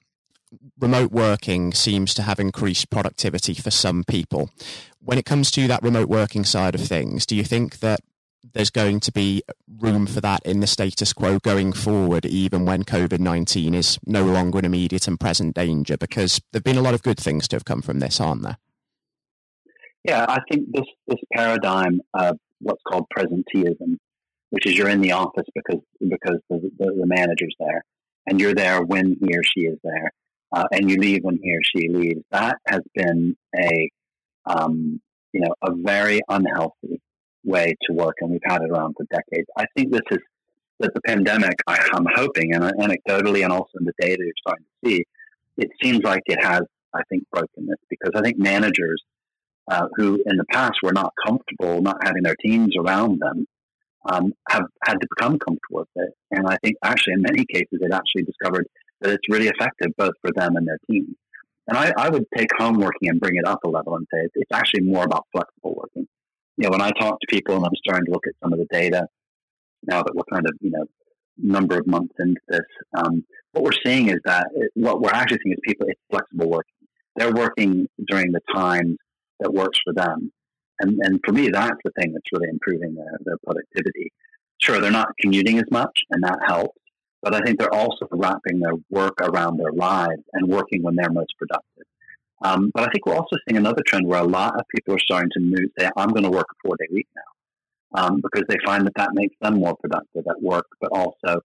remote 0.79 1.11
working 1.11 1.73
seems 1.73 2.13
to 2.15 2.23
have 2.23 2.39
increased 2.39 2.89
productivity 2.89 3.53
for 3.53 3.71
some 3.71 4.03
people. 4.03 4.49
When 5.05 5.19
it 5.19 5.25
comes 5.25 5.51
to 5.51 5.67
that 5.67 5.83
remote 5.83 6.09
working 6.09 6.43
side 6.43 6.73
of 6.73 6.81
things, 6.81 7.27
do 7.27 7.35
you 7.35 7.43
think 7.43 7.79
that 7.79 7.99
there's 8.53 8.71
going 8.71 8.99
to 9.01 9.11
be 9.11 9.43
room 9.77 10.07
for 10.07 10.19
that 10.21 10.43
in 10.43 10.61
the 10.61 10.67
status 10.67 11.13
quo 11.13 11.37
going 11.37 11.73
forward, 11.73 12.25
even 12.25 12.65
when 12.65 12.83
COVID 12.83 13.19
19 13.19 13.75
is 13.75 13.99
no 14.07 14.25
longer 14.25 14.57
an 14.57 14.65
immediate 14.65 15.07
and 15.07 15.19
present 15.19 15.53
danger? 15.53 15.95
Because 15.95 16.41
there 16.51 16.57
have 16.57 16.63
been 16.63 16.77
a 16.77 16.81
lot 16.81 16.95
of 16.95 17.03
good 17.03 17.19
things 17.19 17.47
to 17.49 17.55
have 17.55 17.65
come 17.65 17.83
from 17.83 17.99
this, 17.99 18.19
aren't 18.19 18.41
there? 18.41 18.57
Yeah, 20.03 20.25
I 20.27 20.39
think 20.51 20.71
this, 20.73 20.85
this 21.07 21.19
paradigm 21.31 22.01
of 22.15 22.39
what's 22.59 22.81
called 22.87 23.05
presenteeism, 23.15 23.97
which 24.49 24.65
is 24.65 24.75
you're 24.75 24.89
in 24.89 25.01
the 25.01 25.11
office 25.11 25.45
because, 25.53 25.81
because 26.01 26.39
the, 26.49 26.71
the, 26.79 26.85
the 26.85 27.05
manager's 27.05 27.55
there 27.59 27.83
and 28.25 28.41
you're 28.41 28.55
there 28.55 28.81
when 28.81 29.17
he 29.21 29.37
or 29.37 29.43
she 29.43 29.61
is 29.61 29.77
there 29.83 30.11
uh, 30.51 30.63
and 30.71 30.89
you 30.89 30.97
leave 30.97 31.23
when 31.23 31.37
he 31.43 31.55
or 31.55 31.61
she 31.63 31.89
leaves. 31.89 32.21
That 32.31 32.57
has 32.67 32.81
been 32.95 33.35
a 33.55 33.91
um, 34.45 35.01
you 35.33 35.41
know 35.41 35.53
a 35.63 35.71
very 35.73 36.21
unhealthy 36.29 37.01
way 37.43 37.75
to 37.83 37.93
work, 37.93 38.15
and 38.21 38.31
we've 38.31 38.41
had 38.43 38.61
it 38.61 38.71
around 38.71 38.95
for 38.97 39.05
decades. 39.11 39.47
I 39.57 39.65
think 39.75 39.91
this 39.91 40.01
is 40.11 40.19
that 40.79 40.93
the 40.93 41.01
pandemic. 41.01 41.55
I, 41.67 41.87
am 41.93 42.05
hoping, 42.15 42.53
and 42.53 42.63
anecdotally, 42.63 43.43
and 43.43 43.51
also 43.51 43.71
in 43.79 43.85
the 43.85 43.93
data 43.99 44.17
you're 44.19 44.33
starting 44.39 44.65
to 44.83 44.89
see, 44.89 45.05
it 45.57 45.69
seems 45.81 46.03
like 46.03 46.23
it 46.25 46.43
has. 46.43 46.61
I 46.93 47.01
think 47.09 47.23
broken 47.29 47.67
this 47.67 47.77
because 47.89 48.11
I 48.15 48.21
think 48.21 48.37
managers 48.37 49.03
uh, 49.69 49.87
who 49.95 50.21
in 50.25 50.37
the 50.37 50.45
past 50.51 50.75
were 50.83 50.93
not 50.93 51.13
comfortable 51.25 51.81
not 51.81 51.97
having 52.03 52.23
their 52.23 52.35
teams 52.35 52.75
around 52.77 53.19
them 53.19 53.45
um, 54.05 54.33
have 54.49 54.63
had 54.83 55.01
to 55.01 55.07
become 55.15 55.39
comfortable 55.39 55.79
with 55.79 55.87
it. 55.95 56.13
And 56.31 56.47
I 56.47 56.57
think 56.63 56.77
actually 56.83 57.13
in 57.13 57.21
many 57.21 57.45
cases 57.45 57.79
they've 57.81 57.91
actually 57.91 58.23
discovered 58.23 58.67
that 59.01 59.11
it's 59.11 59.29
really 59.29 59.47
effective 59.47 59.91
both 59.97 60.13
for 60.21 60.31
them 60.35 60.55
and 60.55 60.67
their 60.67 60.79
teams. 60.89 61.15
And 61.67 61.77
I, 61.77 61.91
I 61.97 62.09
would 62.09 62.25
take 62.35 62.49
home 62.57 62.79
working 62.79 63.09
and 63.09 63.19
bring 63.19 63.35
it 63.35 63.47
up 63.47 63.63
a 63.63 63.69
level 63.69 63.95
and 63.95 64.05
say 64.13 64.27
it's, 64.33 64.51
actually 64.53 64.81
more 64.81 65.03
about 65.03 65.25
flexible 65.31 65.75
working. 65.75 66.07
You 66.57 66.63
know, 66.63 66.69
when 66.69 66.81
I 66.81 66.91
talk 66.91 67.19
to 67.19 67.27
people 67.29 67.55
and 67.55 67.65
I'm 67.65 67.75
starting 67.75 68.05
to 68.05 68.11
look 68.11 68.27
at 68.27 68.33
some 68.41 68.53
of 68.53 68.59
the 68.59 68.67
data 68.71 69.07
now 69.83 70.03
that 70.03 70.13
we're 70.15 70.23
kind 70.31 70.45
of, 70.47 70.53
you 70.61 70.71
know, 70.71 70.85
number 71.37 71.77
of 71.77 71.87
months 71.87 72.13
into 72.19 72.39
this, 72.47 72.61
um, 72.97 73.25
what 73.51 73.63
we're 73.63 73.71
seeing 73.85 74.09
is 74.09 74.19
that 74.25 74.47
it, 74.55 74.71
what 74.75 75.01
we're 75.01 75.09
actually 75.09 75.39
seeing 75.43 75.53
is 75.53 75.59
people, 75.63 75.87
it's 75.89 75.99
flexible 76.09 76.49
working. 76.49 76.71
They're 77.15 77.33
working 77.33 77.87
during 78.07 78.31
the 78.31 78.41
time 78.53 78.97
that 79.39 79.53
works 79.53 79.79
for 79.83 79.93
them. 79.93 80.31
And, 80.79 80.99
and 81.01 81.19
for 81.25 81.31
me, 81.31 81.49
that's 81.49 81.77
the 81.83 81.91
thing 81.99 82.13
that's 82.13 82.25
really 82.31 82.49
improving 82.49 82.95
their, 82.95 83.17
their 83.25 83.37
productivity. 83.43 84.11
Sure, 84.59 84.79
they're 84.79 84.91
not 84.91 85.09
commuting 85.19 85.57
as 85.57 85.65
much, 85.71 85.99
and 86.11 86.23
that 86.23 86.39
helps. 86.45 86.79
But 87.25 87.33
I 87.33 87.39
think 87.41 87.57
they're 87.57 87.73
also 87.73 88.07
wrapping 88.11 88.59
their 88.59 88.75
work 88.91 89.19
around 89.19 89.57
their 89.57 89.71
lives 89.71 90.21
and 90.33 90.47
working 90.47 90.83
when 90.83 90.95
they're 90.95 91.09
most 91.09 91.33
productive. 91.39 91.87
Um, 92.43 92.69
but 92.71 92.83
I 92.83 92.91
think 92.91 93.07
we're 93.07 93.15
also 93.15 93.35
seeing 93.47 93.57
another 93.57 93.81
trend 93.87 94.05
where 94.05 94.21
a 94.21 94.27
lot 94.27 94.53
of 94.59 94.61
people 94.73 94.93
are 94.93 94.99
starting 94.99 95.31
to 95.33 95.39
move, 95.39 95.71
say, 95.79 95.89
I'm 95.97 96.09
going 96.09 96.23
to 96.23 96.29
work 96.29 96.45
a 96.51 96.55
four 96.63 96.77
day 96.77 96.85
week 96.93 97.07
now, 97.15 97.99
um, 97.99 98.21
because 98.21 98.43
they 98.47 98.57
find 98.63 98.85
that 98.85 98.93
that 98.97 99.09
makes 99.13 99.35
them 99.41 99.55
more 99.55 99.75
productive 99.75 100.23
at 100.29 100.39
work, 100.39 100.67
but 100.79 100.91
also 100.93 101.41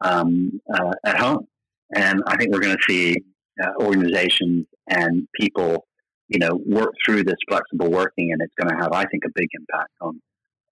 um, 0.00 0.62
uh, 0.72 0.92
at 1.04 1.18
home. 1.18 1.46
And 1.94 2.22
I 2.26 2.36
think 2.36 2.50
we're 2.50 2.60
going 2.60 2.76
to 2.76 2.82
see 2.88 3.16
uh, 3.62 3.72
organizations 3.82 4.64
and 4.88 5.28
people, 5.38 5.86
you 6.28 6.38
know, 6.38 6.58
work 6.64 6.94
through 7.04 7.24
this 7.24 7.36
flexible 7.50 7.90
working, 7.90 8.32
and 8.32 8.40
it's 8.40 8.54
going 8.58 8.74
to 8.74 8.82
have, 8.82 8.92
I 8.92 9.04
think, 9.10 9.24
a 9.26 9.32
big 9.34 9.48
impact 9.52 9.92
on 10.00 10.22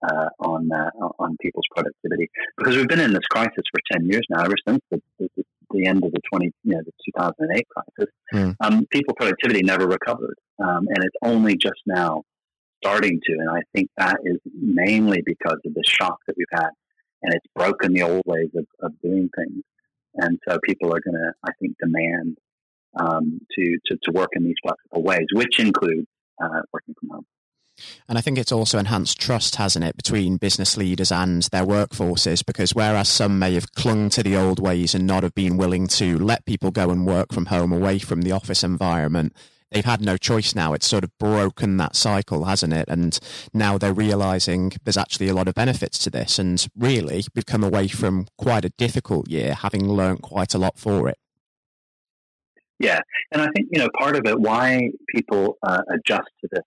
uh, 0.08 0.28
on 0.40 0.70
uh, 0.72 0.90
on 1.18 1.36
people's 1.40 1.64
productivity 1.74 2.30
because 2.56 2.76
we've 2.76 2.88
been 2.88 3.00
in 3.00 3.12
this 3.12 3.26
crisis 3.30 3.64
for 3.72 3.80
ten 3.92 4.06
years 4.06 4.24
now, 4.30 4.42
ever 4.42 4.54
since 4.66 4.80
the, 4.90 5.00
the, 5.18 5.28
the 5.72 5.86
end 5.86 6.04
of 6.04 6.12
the 6.12 6.20
twenty, 6.30 6.52
you 6.64 6.74
know, 6.74 6.82
the 6.84 6.92
two 7.04 7.12
thousand 7.18 7.48
eight 7.56 7.66
crisis. 7.68 8.12
Mm. 8.32 8.56
Um, 8.60 8.86
people 8.90 9.14
productivity 9.14 9.62
never 9.62 9.86
recovered, 9.86 10.36
um, 10.62 10.86
and 10.88 10.98
it's 10.98 11.16
only 11.22 11.56
just 11.56 11.80
now 11.86 12.22
starting 12.82 13.20
to. 13.26 13.32
And 13.32 13.50
I 13.50 13.62
think 13.74 13.90
that 13.96 14.18
is 14.24 14.38
mainly 14.58 15.22
because 15.24 15.58
of 15.64 15.74
the 15.74 15.84
shock 15.86 16.18
that 16.26 16.36
we've 16.36 16.46
had, 16.52 16.70
and 17.22 17.34
it's 17.34 17.46
broken 17.54 17.92
the 17.92 18.02
old 18.02 18.22
ways 18.26 18.50
of, 18.56 18.66
of 18.82 18.92
doing 19.02 19.28
things. 19.36 19.62
And 20.14 20.38
so 20.48 20.58
people 20.64 20.94
are 20.94 21.00
going 21.00 21.14
to, 21.14 21.32
I 21.44 21.50
think, 21.60 21.76
demand 21.78 22.38
um, 22.98 23.40
to, 23.54 23.78
to, 23.86 23.98
to 24.04 24.12
work 24.12 24.30
in 24.32 24.44
these 24.44 24.54
flexible 24.62 25.02
ways, 25.02 25.26
which 25.32 25.58
include 25.58 26.06
uh, 26.42 26.62
working 26.72 26.94
from 26.98 27.10
home. 27.10 27.26
And 28.08 28.18
I 28.18 28.20
think 28.20 28.38
it's 28.38 28.52
also 28.52 28.78
enhanced 28.78 29.20
trust, 29.20 29.56
hasn't 29.56 29.84
it, 29.84 29.96
between 29.96 30.36
business 30.36 30.76
leaders 30.76 31.12
and 31.12 31.42
their 31.44 31.64
workforces? 31.64 32.44
Because 32.44 32.74
whereas 32.74 33.08
some 33.08 33.38
may 33.38 33.54
have 33.54 33.72
clung 33.72 34.08
to 34.10 34.22
the 34.22 34.36
old 34.36 34.58
ways 34.58 34.94
and 34.94 35.06
not 35.06 35.22
have 35.22 35.34
been 35.34 35.56
willing 35.56 35.86
to 35.88 36.18
let 36.18 36.46
people 36.46 36.70
go 36.70 36.90
and 36.90 37.06
work 37.06 37.32
from 37.32 37.46
home 37.46 37.72
away 37.72 37.98
from 37.98 38.22
the 38.22 38.32
office 38.32 38.62
environment, 38.64 39.34
they've 39.70 39.84
had 39.84 40.00
no 40.00 40.16
choice 40.16 40.54
now. 40.54 40.72
It's 40.72 40.86
sort 40.86 41.04
of 41.04 41.16
broken 41.18 41.76
that 41.76 41.96
cycle, 41.96 42.44
hasn't 42.44 42.72
it? 42.72 42.88
And 42.88 43.18
now 43.52 43.78
they're 43.78 43.92
realizing 43.92 44.72
there's 44.84 44.96
actually 44.96 45.28
a 45.28 45.34
lot 45.34 45.48
of 45.48 45.54
benefits 45.54 45.98
to 46.00 46.10
this. 46.10 46.38
And 46.38 46.66
really, 46.76 47.24
we've 47.34 47.46
come 47.46 47.64
away 47.64 47.88
from 47.88 48.26
quite 48.38 48.64
a 48.64 48.70
difficult 48.70 49.28
year, 49.28 49.54
having 49.54 49.88
learned 49.88 50.22
quite 50.22 50.54
a 50.54 50.58
lot 50.58 50.78
for 50.78 51.08
it. 51.08 51.18
Yeah. 52.78 53.00
And 53.32 53.42
I 53.42 53.48
think, 53.56 53.68
you 53.72 53.80
know, 53.80 53.88
part 53.98 54.16
of 54.16 54.22
it, 54.26 54.38
why 54.38 54.90
people 55.14 55.56
uh, 55.62 55.82
adjust 55.90 56.28
to 56.42 56.48
this 56.52 56.62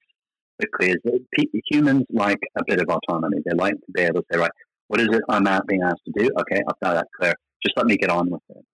quickly 0.60 0.92
is 0.92 0.98
that 1.04 1.62
humans 1.72 2.06
like 2.12 2.40
a 2.58 2.64
bit 2.68 2.80
of 2.82 2.88
autonomy. 2.90 3.38
They 3.46 3.56
like 3.56 3.74
to 3.74 3.92
be 3.94 4.02
able 4.02 4.22
to 4.22 4.26
say, 4.32 4.40
right, 4.40 4.52
what 4.88 5.00
is 5.00 5.08
it 5.12 5.22
I'm 5.30 5.46
being 5.68 5.84
asked 5.84 6.02
to 6.06 6.24
do? 6.24 6.30
Okay, 6.40 6.62
I've 6.68 6.80
got 6.84 6.96
that 6.96 7.08
clear. 7.20 7.34
Just 7.64 7.78
let 7.78 7.86
me 7.86 7.98
get 7.98 8.10
on 8.10 8.30
with 8.30 8.42
it. 8.50 8.66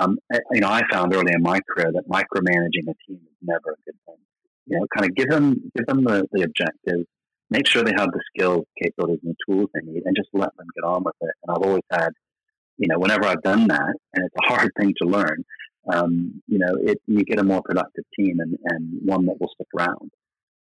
Um, 0.00 0.18
you 0.52 0.60
know, 0.60 0.68
I 0.68 0.82
found 0.90 1.14
early 1.14 1.32
in 1.32 1.42
my 1.42 1.60
career 1.68 1.92
that 1.92 2.08
micromanaging 2.08 2.88
a 2.88 2.94
team 3.06 3.20
is 3.22 3.36
never 3.42 3.72
a 3.72 3.82
good 3.84 3.98
thing. 4.06 4.16
You 4.66 4.78
know, 4.78 4.86
kind 4.94 5.08
of 5.08 5.14
give 5.16 5.28
them 5.28 5.70
give 5.76 5.86
them 5.86 6.04
the, 6.04 6.26
the 6.32 6.42
objectives, 6.42 7.06
make 7.50 7.66
sure 7.66 7.82
they 7.82 7.94
have 7.96 8.10
the 8.12 8.20
skills, 8.34 8.64
capabilities, 8.80 9.20
and 9.24 9.34
the 9.34 9.52
tools 9.52 9.68
they 9.74 9.80
need, 9.80 10.02
and 10.04 10.16
just 10.16 10.28
let 10.32 10.56
them 10.56 10.66
get 10.76 10.86
on 10.86 11.02
with 11.04 11.16
it. 11.20 11.34
And 11.42 11.56
I've 11.56 11.62
always 11.62 11.82
had, 11.90 12.10
you 12.78 12.86
know, 12.88 12.98
whenever 12.98 13.24
I've 13.24 13.42
done 13.42 13.66
that, 13.68 13.94
and 14.14 14.24
it's 14.24 14.34
a 14.44 14.52
hard 14.52 14.70
thing 14.78 14.94
to 15.02 15.08
learn, 15.08 15.44
um, 15.92 16.42
you 16.46 16.58
know, 16.58 16.76
it, 16.80 17.00
you 17.06 17.24
get 17.24 17.40
a 17.40 17.44
more 17.44 17.62
productive 17.62 18.04
team 18.18 18.38
and, 18.40 18.56
and 18.64 19.00
one 19.04 19.26
that 19.26 19.40
will 19.40 19.50
stick 19.54 19.68
around. 19.76 20.10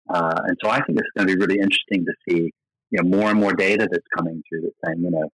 Uh, 0.09 0.41
and 0.47 0.57
so 0.63 0.71
I 0.71 0.81
think 0.83 0.99
it's 0.99 1.11
going 1.17 1.29
to 1.29 1.35
be 1.35 1.39
really 1.39 1.61
interesting 1.61 2.05
to 2.05 2.13
see, 2.29 2.53
you 2.91 3.03
know, 3.03 3.09
more 3.09 3.31
and 3.31 3.39
more 3.39 3.53
data 3.53 3.89
that's 3.91 4.07
coming 4.17 4.43
through 4.49 4.63
that's 4.63 4.75
saying, 4.85 5.03
you 5.03 5.11
know, 5.11 5.29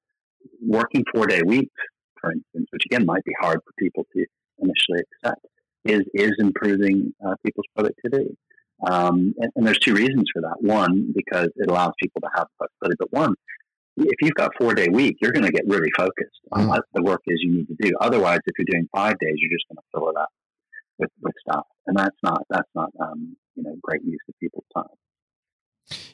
working 0.61 1.05
four 1.15 1.27
day 1.27 1.43
weeks, 1.43 1.75
for 2.21 2.33
instance, 2.33 2.67
which 2.71 2.85
again 2.87 3.07
might 3.07 3.25
be 3.25 3.33
hard 3.41 3.61
for 3.65 3.73
people 3.79 4.07
to 4.15 4.27
initially 4.59 5.03
accept, 5.23 5.47
is 5.85 6.03
is 6.15 6.33
improving 6.39 7.13
uh, 7.27 7.35
people's 7.45 7.67
productivity. 7.75 8.37
Um, 8.85 9.35
and, 9.39 9.51
and, 9.55 9.67
there's 9.67 9.79
two 9.79 9.95
reasons 9.95 10.25
for 10.35 10.43
that. 10.43 10.57
One, 10.61 11.13
because 11.15 11.49
it 11.57 11.71
allows 11.71 11.93
people 12.03 12.21
to 12.23 12.29
have 12.35 12.49
flexibility, 12.59 12.97
but 12.99 13.13
one, 13.13 13.35
if 13.97 14.17
you've 14.21 14.35
got 14.35 14.51
four 14.61 14.75
day 14.75 14.89
week, 14.89 15.17
you're 15.21 15.33
going 15.33 15.47
to 15.47 15.53
get 15.53 15.67
really 15.67 15.91
focused 15.97 16.41
on 16.53 16.65
mm. 16.65 16.69
what 16.69 16.83
the 16.93 17.03
work 17.03 17.21
is 17.27 17.39
you 17.41 17.55
need 17.55 17.69
to 17.69 17.77
do. 17.81 17.93
Otherwise, 18.01 18.41
if 18.47 18.55
you're 18.59 18.67
doing 18.71 18.89
five 18.95 19.19
days, 19.21 19.35
you're 19.37 19.57
just 19.57 19.65
going 19.69 19.77
to 19.77 19.83
fill 19.93 20.11
it 20.11 20.17
up 20.17 20.29
with, 20.99 21.11
with 21.23 21.35
stuff, 21.49 21.67
and 21.87 21.97
that's 21.97 22.17
not 22.23 22.43
that's 22.51 22.69
not 22.75 22.91
um, 23.01 23.37
you 23.55 23.63
know 23.63 23.77
great 23.83 24.03
use 24.05 24.21
of 24.29 24.35
people's 24.41 24.65
time. 24.75 24.85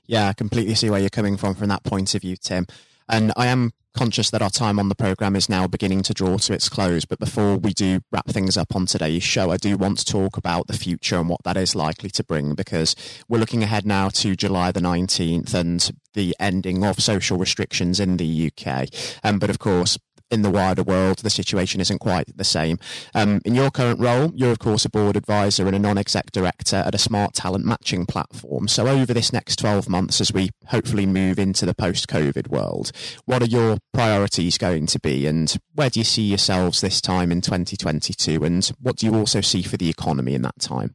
Yeah, 0.05 0.29
I 0.29 0.33
completely 0.33 0.75
see 0.75 0.91
where 0.91 1.01
you're 1.01 1.11
coming 1.11 1.37
from 1.37 1.55
from 1.55 1.69
that 1.69 1.85
point 1.85 2.15
of 2.15 2.23
view, 2.23 2.37
Tim. 2.37 2.67
And 3.09 3.33
I 3.37 3.47
am 3.47 3.73
conscious 3.95 4.31
that 4.31 4.43
our 4.43 4.51
time 4.51 4.79
on 4.79 4.89
the 4.89 4.95
program 4.95 5.35
is 5.35 5.49
now 5.49 5.67
beginning 5.67 6.03
to 6.03 6.15
draw 6.15 6.37
to 6.39 6.53
its 6.53 6.69
close. 6.69 7.05
But 7.05 7.19
before 7.19 7.57
we 7.57 7.73
do 7.73 8.01
wrap 8.13 8.27
things 8.29 8.57
up 8.57 8.75
on 8.75 8.87
today's 8.87 9.23
show, 9.23 9.51
I 9.51 9.57
do 9.57 9.77
want 9.77 9.99
to 9.99 10.05
talk 10.05 10.37
about 10.37 10.69
the 10.69 10.77
future 10.77 11.17
and 11.17 11.29
what 11.29 11.43
that 11.45 11.57
is 11.57 11.75
likely 11.75 12.11
to 12.11 12.25
bring 12.25 12.55
because 12.55 12.95
we're 13.29 13.39
looking 13.39 13.63
ahead 13.63 13.85
now 13.85 14.09
to 14.11 14.37
July 14.37 14.73
the 14.73 14.81
19th 14.81 15.55
and 15.55 15.91
the 16.15 16.35
ending 16.39 16.85
of 16.85 17.01
social 17.01 17.39
restrictions 17.39 18.01
in 18.01 18.17
the 18.17 18.51
UK. 18.51 18.89
Um, 19.23 19.39
but 19.39 19.51
of 19.51 19.59
course, 19.59 19.99
in 20.31 20.43
the 20.43 20.51
wider 20.51 20.83
world, 20.83 21.19
the 21.19 21.31
situation 21.31 21.81
isn't 21.81 21.99
quite 21.99 22.37
the 22.37 22.45
same. 22.45 22.79
Um, 23.15 23.41
in 23.45 23.55
your 23.55 23.71
current 23.71 24.01
role, 24.01 24.33
you're, 24.35 24.53
of 24.53 24.59
course, 24.59 24.85
a 24.85 24.91
board 24.91 25.17
advisor 25.17 25.67
and 25.67 25.75
a 25.75 25.79
non 25.79 25.99
exec 25.99 26.31
director 26.31 26.77
at 26.77 26.95
a 26.95 26.99
smart 26.99 27.35
talent 27.35 27.65
matching 27.65 28.07
platform. 28.07 28.69
So, 28.69 28.87
over 28.87 29.13
this 29.13 29.33
next 29.33 29.57
12 29.57 29.89
months, 29.89 30.21
as 30.21 30.33
we 30.33 30.51
hopefully 30.67 31.07
move 31.07 31.39
into 31.39 31.67
the 31.67 31.75
post 31.75 32.09
COVID 32.09 32.49
world, 32.49 32.93
what 33.25 33.43
are 33.43 33.47
your 33.47 33.79
priorities 33.93 34.59
going 34.59 34.87
to 34.87 35.01
be? 35.01 35.27
And 35.27 35.55
where 35.75 35.91
do 35.91 36.01
you 36.01 36.05
see 36.05 36.23
yourselves 36.23 36.81
this 36.81 37.01
time 37.01 37.33
in 37.33 37.41
2022? 37.41 38.45
And 38.45 38.65
what 38.81 38.97
do 38.97 39.07
you 39.07 39.15
also 39.15 39.41
see 39.41 39.63
for 39.63 39.77
the 39.77 39.91
economy 39.91 40.35
in 40.35 40.43
that 40.43 40.59
time? 40.61 40.95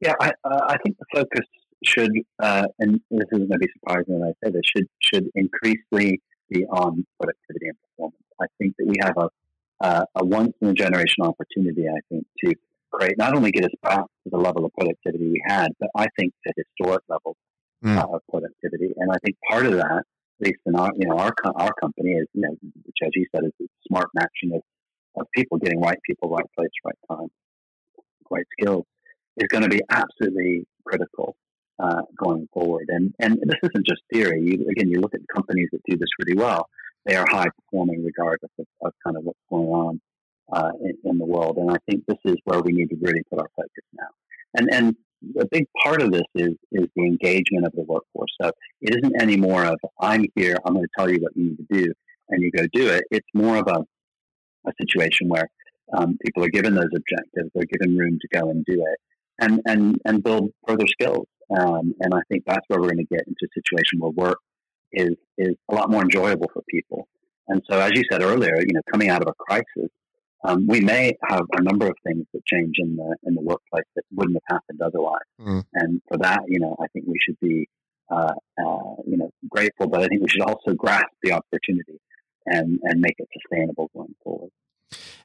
Yeah, 0.00 0.14
I, 0.20 0.32
uh, 0.44 0.60
I 0.66 0.76
think 0.78 0.96
the 0.98 1.06
focus 1.14 1.46
should, 1.84 2.12
uh, 2.42 2.66
and 2.78 3.00
this 3.10 3.26
isn't 3.32 3.48
going 3.48 3.50
to 3.50 3.58
be 3.58 3.68
surprising 3.72 4.18
when 4.18 4.28
I 4.28 4.32
say 4.44 4.52
this, 4.52 4.62
should, 4.76 4.86
should 5.00 5.28
increasingly 5.34 6.20
on 6.70 7.06
productivity 7.18 7.68
and 7.68 7.76
performance. 7.82 8.22
I 8.40 8.46
think 8.58 8.74
that 8.78 8.86
we 8.86 8.96
have 9.00 9.16
a, 9.16 9.28
uh, 9.84 10.04
a 10.16 10.24
once 10.24 10.52
in 10.60 10.68
a 10.68 10.74
generation 10.74 11.24
opportunity, 11.24 11.86
I 11.88 12.00
think, 12.08 12.26
to 12.44 12.54
create, 12.92 13.18
not 13.18 13.34
only 13.34 13.50
get 13.50 13.64
us 13.64 13.70
back 13.82 14.04
to 14.04 14.30
the 14.30 14.36
level 14.36 14.64
of 14.64 14.72
productivity 14.78 15.28
we 15.28 15.42
had, 15.46 15.68
but 15.80 15.90
I 15.96 16.06
think 16.18 16.32
to 16.46 16.52
historic 16.56 17.02
levels 17.08 17.36
mm. 17.84 17.96
uh, 17.96 18.14
of 18.14 18.20
productivity. 18.30 18.92
And 18.96 19.10
I 19.10 19.16
think 19.24 19.36
part 19.48 19.66
of 19.66 19.72
that, 19.72 20.04
at 20.40 20.46
least 20.46 20.60
in 20.66 20.76
our, 20.76 20.90
you 20.96 21.08
know, 21.08 21.18
our, 21.18 21.32
our 21.56 21.72
company 21.80 22.12
is, 22.12 22.26
you 22.34 22.42
know, 22.42 22.56
which 22.84 22.96
as 23.04 23.10
you 23.14 23.26
said, 23.34 23.44
is 23.44 23.68
smart 23.88 24.08
matching 24.14 24.54
of, 24.54 24.62
of 25.16 25.26
people, 25.34 25.58
getting 25.58 25.80
right 25.80 25.98
people, 26.06 26.30
right 26.30 26.46
place, 26.56 26.70
right 26.84 26.98
time, 27.10 27.28
right 28.30 28.46
skills, 28.58 28.84
is 29.36 29.48
going 29.48 29.62
to 29.62 29.68
be 29.68 29.80
absolutely 29.90 30.66
critical 30.84 31.36
uh, 31.82 32.02
going 32.16 32.48
forward. 32.52 32.86
And 32.88 33.12
and 33.18 33.38
this 33.42 33.60
isn't 33.62 33.86
just 33.86 34.02
theory. 34.12 34.40
You, 34.40 34.68
again, 34.70 34.88
you 34.88 35.00
look 35.00 35.14
at 35.14 35.20
companies 35.34 35.68
that 35.72 35.80
do 35.88 35.96
this 35.96 36.08
really 36.18 36.38
well; 36.38 36.68
they 37.04 37.16
are 37.16 37.26
high 37.28 37.48
performing 37.48 38.04
regardless 38.04 38.50
of, 38.58 38.66
of 38.82 38.92
kind 39.04 39.16
of 39.16 39.24
what's 39.24 39.38
going 39.50 39.68
on 39.68 40.00
uh, 40.52 40.70
in, 40.80 40.96
in, 41.04 41.18
the 41.18 41.24
world. 41.24 41.56
And 41.56 41.70
I 41.70 41.76
think 41.88 42.04
this 42.06 42.18
is 42.24 42.36
where 42.44 42.60
we 42.60 42.72
need 42.72 42.88
to 42.90 42.96
really 43.00 43.22
put 43.30 43.40
our 43.40 43.48
focus 43.56 43.84
now. 43.92 44.08
And 44.54 44.72
and 44.72 44.96
a 45.40 45.46
big 45.46 45.66
part 45.82 46.02
of 46.02 46.12
this 46.12 46.26
is 46.34 46.52
is 46.72 46.88
the 46.94 47.02
engagement 47.02 47.66
of 47.66 47.72
the 47.72 47.82
workforce. 47.82 48.32
So 48.40 48.50
it 48.80 48.96
isn't 48.96 49.20
any 49.20 49.36
more 49.36 49.64
of 49.64 49.78
I'm 50.00 50.26
here, 50.36 50.56
I'm 50.64 50.74
going 50.74 50.86
to 50.86 50.90
tell 50.96 51.10
you 51.10 51.18
what 51.20 51.36
you 51.36 51.50
need 51.50 51.56
to 51.56 51.84
do, 51.84 51.92
and 52.28 52.42
you 52.42 52.50
go 52.50 52.66
do 52.72 52.88
it. 52.88 53.04
It's 53.10 53.28
more 53.34 53.56
of 53.56 53.66
a 53.66 53.84
a 54.64 54.72
situation 54.80 55.28
where 55.28 55.48
um, 55.92 56.16
people 56.24 56.44
are 56.44 56.48
given 56.48 56.74
those 56.74 56.90
objectives, 56.94 57.50
they're 57.54 57.64
given 57.64 57.96
room 57.96 58.18
to 58.20 58.38
go 58.38 58.50
and 58.50 58.64
do 58.64 58.74
it, 58.74 58.98
and 59.40 59.60
and 59.66 59.98
and 60.04 60.22
build 60.22 60.50
further 60.66 60.86
skills. 60.86 61.26
Um, 61.58 61.94
and 62.00 62.14
I 62.14 62.20
think 62.30 62.44
that's 62.46 62.64
where 62.68 62.80
we're 62.80 62.88
going 62.88 63.06
to 63.06 63.14
get 63.14 63.26
into 63.26 63.44
a 63.44 63.54
situation 63.54 63.98
where 63.98 64.10
work 64.10 64.38
is 64.92 65.16
is 65.38 65.54
a 65.70 65.74
lot 65.74 65.90
more 65.90 66.02
enjoyable 66.02 66.50
for 66.52 66.62
people. 66.68 67.08
And 67.48 67.62
so, 67.70 67.78
as 67.78 67.92
you 67.94 68.04
said 68.10 68.22
earlier, 68.22 68.56
you 68.58 68.72
know, 68.72 68.80
coming 68.90 69.08
out 69.08 69.22
of 69.22 69.28
a 69.28 69.34
crisis, 69.34 69.90
um, 70.44 70.66
we 70.66 70.80
may 70.80 71.12
have 71.28 71.42
a 71.52 71.62
number 71.62 71.86
of 71.86 71.94
things 72.06 72.24
that 72.32 72.44
change 72.46 72.74
in 72.78 72.96
the 72.96 73.16
in 73.24 73.34
the 73.34 73.40
workplace 73.40 73.84
that 73.96 74.04
wouldn't 74.12 74.38
have 74.48 74.56
happened 74.58 74.80
otherwise. 74.82 75.20
Mm. 75.40 75.64
And 75.74 76.02
for 76.08 76.18
that, 76.18 76.40
you 76.48 76.60
know, 76.60 76.76
I 76.80 76.86
think 76.92 77.06
we 77.06 77.16
should 77.24 77.38
be, 77.40 77.68
uh, 78.10 78.34
uh, 78.58 78.94
you 79.06 79.16
know, 79.16 79.30
grateful, 79.50 79.88
but 79.88 80.02
I 80.02 80.06
think 80.06 80.22
we 80.22 80.28
should 80.28 80.42
also 80.42 80.74
grasp 80.74 81.12
the 81.22 81.32
opportunity 81.32 82.00
and 82.46 82.80
and 82.82 83.00
make 83.00 83.14
it 83.18 83.28
sustainable 83.32 83.90
going 83.94 84.14
forward. 84.22 84.50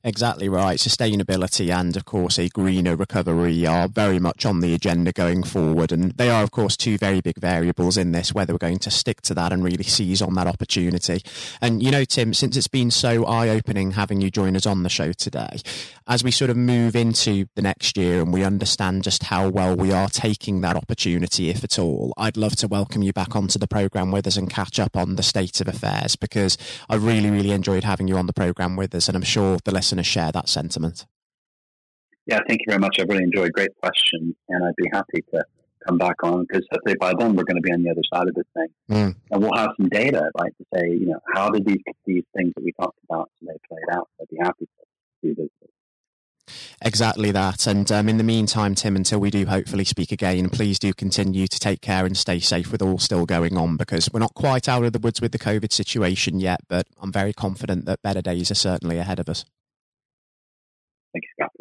Exactly 0.04 0.48
right. 0.48 0.80
Sustainability 0.80 1.74
and, 1.74 1.98
of 1.98 2.06
course, 2.06 2.38
a 2.38 2.48
greener 2.50 2.96
recovery 2.96 3.66
are 3.66 3.88
very 3.88 4.20
much 4.20 4.46
on 4.46 4.62
the 4.62 4.74
agenda 4.74 5.12
going 5.12 5.44
forward. 5.44 5.92
And 5.92 6.12
they 6.12 6.30
are, 6.30 6.44
of 6.44 6.52
course, 6.52 6.78
two 6.78 6.98
very 6.98 7.20
big 7.20 7.38
variables 7.38 7.98
in 7.98 8.12
this, 8.14 8.34
whether 8.34 8.54
we're 8.54 8.60
going 8.60 8.80
to 8.80 8.92
stick 8.92 9.22
to 9.24 9.34
that 9.34 9.52
and 9.52 9.64
really 9.64 9.84
seize 9.84 10.22
on 10.22 10.34
that 10.36 10.48
opportunity. 10.48 11.22
And, 11.62 11.84
you 11.84 11.92
know, 11.92 12.06
Tim, 12.06 12.34
since 12.34 12.56
it's 12.56 12.68
been 12.68 12.92
so 12.92 13.26
eye 13.26 13.50
opening 13.50 13.92
having 13.92 14.22
you 14.22 14.32
join 14.32 14.56
us 14.56 14.66
on 14.66 14.84
the 14.84 14.90
show 14.90 15.12
today, 15.12 15.60
as 16.08 16.24
we 16.24 16.32
sort 16.32 16.50
of 16.50 16.58
move 16.58 16.96
into 16.96 17.48
the 17.56 17.62
next 17.62 17.98
year 17.98 18.22
and 18.22 18.32
we 18.32 18.44
understand 18.44 19.04
just 19.04 19.24
how 19.24 19.50
well 19.50 19.76
we 19.76 19.92
are 19.92 20.10
taking 20.10 20.62
that 20.62 20.78
opportunity, 20.78 21.50
if 21.50 21.64
at 21.64 21.78
all, 21.78 22.14
I'd 22.18 22.38
love 22.38 22.56
to 22.58 22.68
welcome 22.68 23.04
you 23.04 23.12
back 23.12 23.36
onto 23.36 23.60
the 23.60 23.68
programme 23.68 24.12
with 24.12 24.26
us 24.26 24.38
and 24.38 24.50
catch 24.50 24.80
up 24.80 24.96
on 24.96 25.16
the 25.16 25.24
state 25.24 25.60
of 25.60 25.68
affairs 25.68 26.16
because 26.16 26.58
I 26.90 26.96
really, 26.96 27.30
really 27.30 27.52
enjoyed 27.52 27.84
having 27.84 28.08
you 28.08 28.16
on 28.16 28.28
the 28.28 28.34
programme 28.34 28.76
with 28.76 28.96
us. 28.96 29.08
And 29.08 29.18
I'm 29.18 29.24
sure 29.24 29.57
the 29.64 29.72
listeners 29.72 30.08
share 30.08 30.32
that 30.32 30.50
sentiment. 30.50 31.06
Yeah, 32.26 32.40
thank 32.48 32.62
you 32.62 32.66
very 32.68 32.80
much. 32.80 32.98
I 33.00 33.04
really 33.04 33.24
enjoyed. 33.24 33.54
Great 33.54 33.76
question, 33.82 34.36
and 34.50 34.66
I'd 34.66 34.76
be 34.76 34.90
happy 34.92 35.24
to 35.34 35.44
come 35.88 35.98
back 35.98 36.22
on 36.24 36.46
because 36.48 36.66
hopefully 36.72 36.96
by 37.00 37.14
then 37.18 37.36
we're 37.36 37.46
going 37.46 37.56
to 37.56 37.62
be 37.62 37.72
on 37.72 37.84
the 37.84 37.90
other 37.90 38.02
side 38.14 38.28
of 38.28 38.36
this 38.36 38.46
thing, 38.54 38.68
mm. 38.90 39.16
and 39.32 39.42
we'll 39.42 39.56
have 39.56 39.70
some 39.78 39.88
data, 39.88 40.30
right, 40.40 40.54
to 40.58 40.66
say, 40.76 40.90
you 40.90 41.08
know, 41.08 41.20
how 41.34 41.50
did 41.50 41.66
these 41.66 41.82
these 42.06 42.24
things 42.36 42.54
that 42.56 42.64
we 42.64 42.74
talked 42.74 43.00
about 43.10 43.30
today 43.40 43.58
played 43.70 43.96
out? 43.96 44.10
I'd 44.20 44.28
be 44.30 44.38
happy 44.42 44.66
to 44.66 45.28
do 45.28 45.36
this. 45.36 45.50
Exactly 46.82 47.32
that. 47.32 47.68
And 47.68 47.92
um, 47.92 48.08
in 48.08 48.18
the 48.18 48.24
meantime, 48.24 48.76
Tim, 48.76 48.96
until 48.96 49.20
we 49.20 49.30
do 49.30 49.46
hopefully 49.46 49.84
speak 49.84 50.12
again, 50.12 50.50
please 50.50 50.80
do 50.80 50.94
continue 50.94 51.48
to 51.48 51.60
take 51.60 51.82
care 51.82 52.06
and 52.06 52.16
stay 52.16 52.40
safe 52.40 52.72
with 52.72 52.82
all 52.82 53.00
still 53.00 53.26
going 53.26 53.58
on 53.58 53.78
because 53.78 54.10
we're 54.12 54.20
not 54.20 54.34
quite 54.34 54.70
out 54.70 54.84
of 54.84 54.94
the 54.94 55.00
woods 55.00 55.22
with 55.22 55.32
the 55.32 55.40
COVID 55.40 55.72
situation 55.72 56.40
yet, 56.40 56.62
but 56.68 56.88
I'm 57.02 57.12
very 57.12 57.34
confident 57.34 57.86
that 57.86 58.02
better 58.02 58.22
days 58.22 58.52
are 58.52 58.56
certainly 58.56 58.98
ahead 58.98 59.20
of 59.20 59.28
us. 59.28 59.46
Thank 61.14 61.24
you, 61.24 61.46
Scott. 61.46 61.52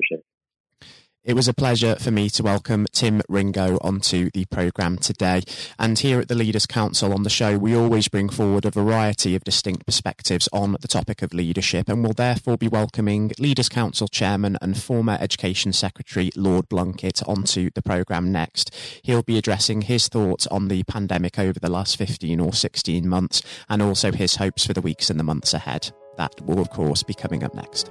It 1.26 1.34
was 1.34 1.48
a 1.48 1.54
pleasure 1.54 1.96
for 1.96 2.12
me 2.12 2.30
to 2.30 2.44
welcome 2.44 2.86
Tim 2.92 3.20
Ringo 3.28 3.78
onto 3.80 4.30
the 4.30 4.44
programme 4.44 4.96
today. 4.96 5.42
And 5.76 5.98
here 5.98 6.20
at 6.20 6.28
the 6.28 6.36
Leaders 6.36 6.66
Council 6.66 7.12
on 7.12 7.24
the 7.24 7.30
show, 7.30 7.58
we 7.58 7.74
always 7.74 8.06
bring 8.06 8.28
forward 8.28 8.64
a 8.64 8.70
variety 8.70 9.34
of 9.34 9.42
distinct 9.42 9.86
perspectives 9.86 10.48
on 10.52 10.76
the 10.80 10.86
topic 10.86 11.22
of 11.22 11.34
leadership, 11.34 11.88
and 11.88 12.04
will 12.04 12.12
therefore 12.12 12.56
be 12.56 12.68
welcoming 12.68 13.32
Leaders 13.40 13.68
Council 13.68 14.06
Chairman 14.06 14.56
and 14.62 14.80
former 14.80 15.18
Education 15.20 15.72
Secretary 15.72 16.30
Lord 16.36 16.68
Blunkett 16.68 17.28
onto 17.28 17.70
the 17.74 17.82
programme 17.82 18.30
next. 18.30 18.72
He'll 19.02 19.24
be 19.24 19.36
addressing 19.36 19.82
his 19.82 20.06
thoughts 20.06 20.46
on 20.46 20.68
the 20.68 20.84
pandemic 20.84 21.40
over 21.40 21.58
the 21.58 21.68
last 21.68 21.96
15 21.96 22.38
or 22.38 22.52
16 22.52 23.08
months, 23.08 23.42
and 23.68 23.82
also 23.82 24.12
his 24.12 24.36
hopes 24.36 24.64
for 24.64 24.74
the 24.74 24.80
weeks 24.80 25.10
and 25.10 25.18
the 25.18 25.24
months 25.24 25.54
ahead. 25.54 25.90
That 26.18 26.40
will, 26.42 26.60
of 26.60 26.70
course, 26.70 27.02
be 27.02 27.14
coming 27.14 27.42
up 27.42 27.52
next. 27.52 27.90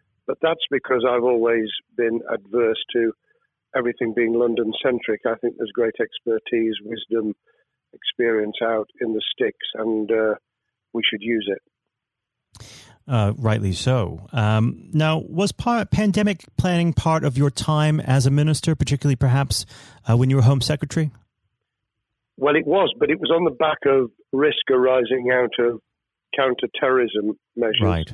But 0.31 0.37
that's 0.41 0.63
because 0.71 1.05
I've 1.05 1.25
always 1.25 1.67
been 1.97 2.21
adverse 2.33 2.81
to 2.93 3.11
everything 3.75 4.13
being 4.15 4.33
London 4.33 4.71
centric. 4.81 5.19
I 5.25 5.35
think 5.35 5.55
there's 5.57 5.73
great 5.73 5.95
expertise, 5.99 6.75
wisdom, 6.85 7.33
experience 7.91 8.55
out 8.63 8.87
in 9.01 9.11
the 9.11 9.21
sticks, 9.33 9.67
and 9.73 10.09
uh, 10.09 10.35
we 10.93 11.01
should 11.03 11.21
use 11.21 11.49
it. 11.51 12.63
Uh, 13.05 13.33
rightly 13.37 13.73
so. 13.73 14.25
Um, 14.31 14.89
now, 14.93 15.17
was 15.17 15.51
part, 15.51 15.91
pandemic 15.91 16.45
planning 16.55 16.93
part 16.93 17.25
of 17.25 17.37
your 17.37 17.49
time 17.49 17.99
as 17.99 18.25
a 18.25 18.31
minister, 18.31 18.73
particularly 18.73 19.17
perhaps 19.17 19.65
uh, 20.09 20.15
when 20.15 20.29
you 20.29 20.37
were 20.37 20.43
Home 20.43 20.61
Secretary? 20.61 21.11
Well, 22.37 22.55
it 22.55 22.65
was, 22.65 22.93
but 22.97 23.09
it 23.09 23.19
was 23.19 23.31
on 23.31 23.43
the 23.43 23.51
back 23.51 23.79
of 23.85 24.11
risk 24.31 24.71
arising 24.71 25.29
out 25.29 25.59
of 25.59 25.81
counter-terrorism 26.33 27.37
measures. 27.57 27.81
Right. 27.81 28.13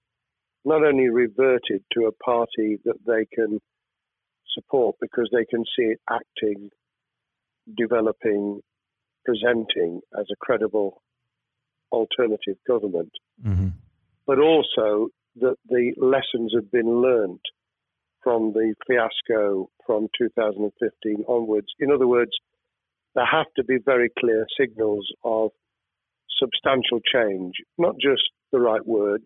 not 0.63 0.83
only 0.83 1.09
reverted 1.09 1.83
to 1.93 2.05
a 2.05 2.23
party 2.23 2.79
that 2.85 2.97
they 3.05 3.25
can 3.33 3.59
support 4.53 4.95
because 5.01 5.29
they 5.31 5.45
can 5.45 5.63
see 5.75 5.85
it 5.85 5.99
acting, 6.09 6.69
developing, 7.77 8.61
presenting 9.25 10.01
as 10.17 10.25
a 10.31 10.35
credible 10.39 11.01
alternative 11.91 12.57
government, 12.67 13.11
mm-hmm. 13.45 13.69
but 14.25 14.39
also 14.39 15.07
that 15.37 15.55
the 15.67 15.93
lessons 15.97 16.53
have 16.55 16.71
been 16.71 17.01
learned 17.01 17.39
from 18.23 18.53
the 18.53 18.75
fiasco 18.87 19.69
from 19.85 20.07
2015 20.17 21.23
onwards. 21.27 21.67
In 21.79 21.91
other 21.91 22.07
words, 22.07 22.31
there 23.15 23.25
have 23.25 23.47
to 23.55 23.63
be 23.63 23.77
very 23.83 24.09
clear 24.19 24.45
signals 24.59 25.07
of 25.23 25.49
substantial 26.39 26.99
change, 27.13 27.53
not 27.77 27.95
just 27.95 28.23
the 28.51 28.59
right 28.59 28.85
words, 28.85 29.25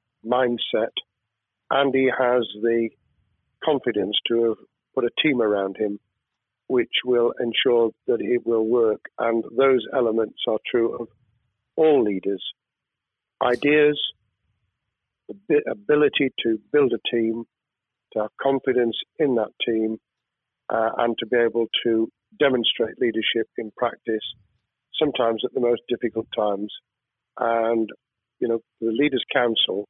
mindset, 0.25 0.93
and 1.69 1.93
he 1.93 2.05
has 2.05 2.47
the 2.61 2.89
confidence 3.63 4.17
to 4.27 4.43
have 4.49 4.57
put 4.95 5.05
a 5.05 5.21
team 5.21 5.41
around 5.41 5.77
him 5.77 5.99
which 6.71 7.03
will 7.03 7.33
ensure 7.37 7.91
that 8.07 8.21
it 8.21 8.45
will 8.45 8.65
work. 8.65 9.01
And 9.19 9.43
those 9.57 9.85
elements 9.93 10.39
are 10.47 10.57
true 10.71 10.95
of 11.01 11.09
all 11.75 12.01
leaders. 12.01 12.41
Ideas, 13.43 13.99
the 15.49 15.61
ability 15.69 16.31
to 16.43 16.59
build 16.71 16.93
a 16.93 17.09
team, 17.13 17.43
to 18.13 18.19
have 18.21 18.29
confidence 18.41 18.95
in 19.19 19.35
that 19.35 19.51
team, 19.65 19.97
uh, 20.69 20.91
and 20.99 21.17
to 21.19 21.25
be 21.25 21.35
able 21.35 21.67
to 21.83 22.07
demonstrate 22.39 22.95
leadership 23.01 23.47
in 23.57 23.71
practice, 23.75 24.23
sometimes 24.97 25.41
at 25.43 25.53
the 25.53 25.59
most 25.59 25.81
difficult 25.89 26.27
times. 26.33 26.73
And, 27.37 27.89
you 28.39 28.47
know, 28.47 28.59
the 28.79 28.91
Leaders' 28.91 29.25
Council, 29.33 29.89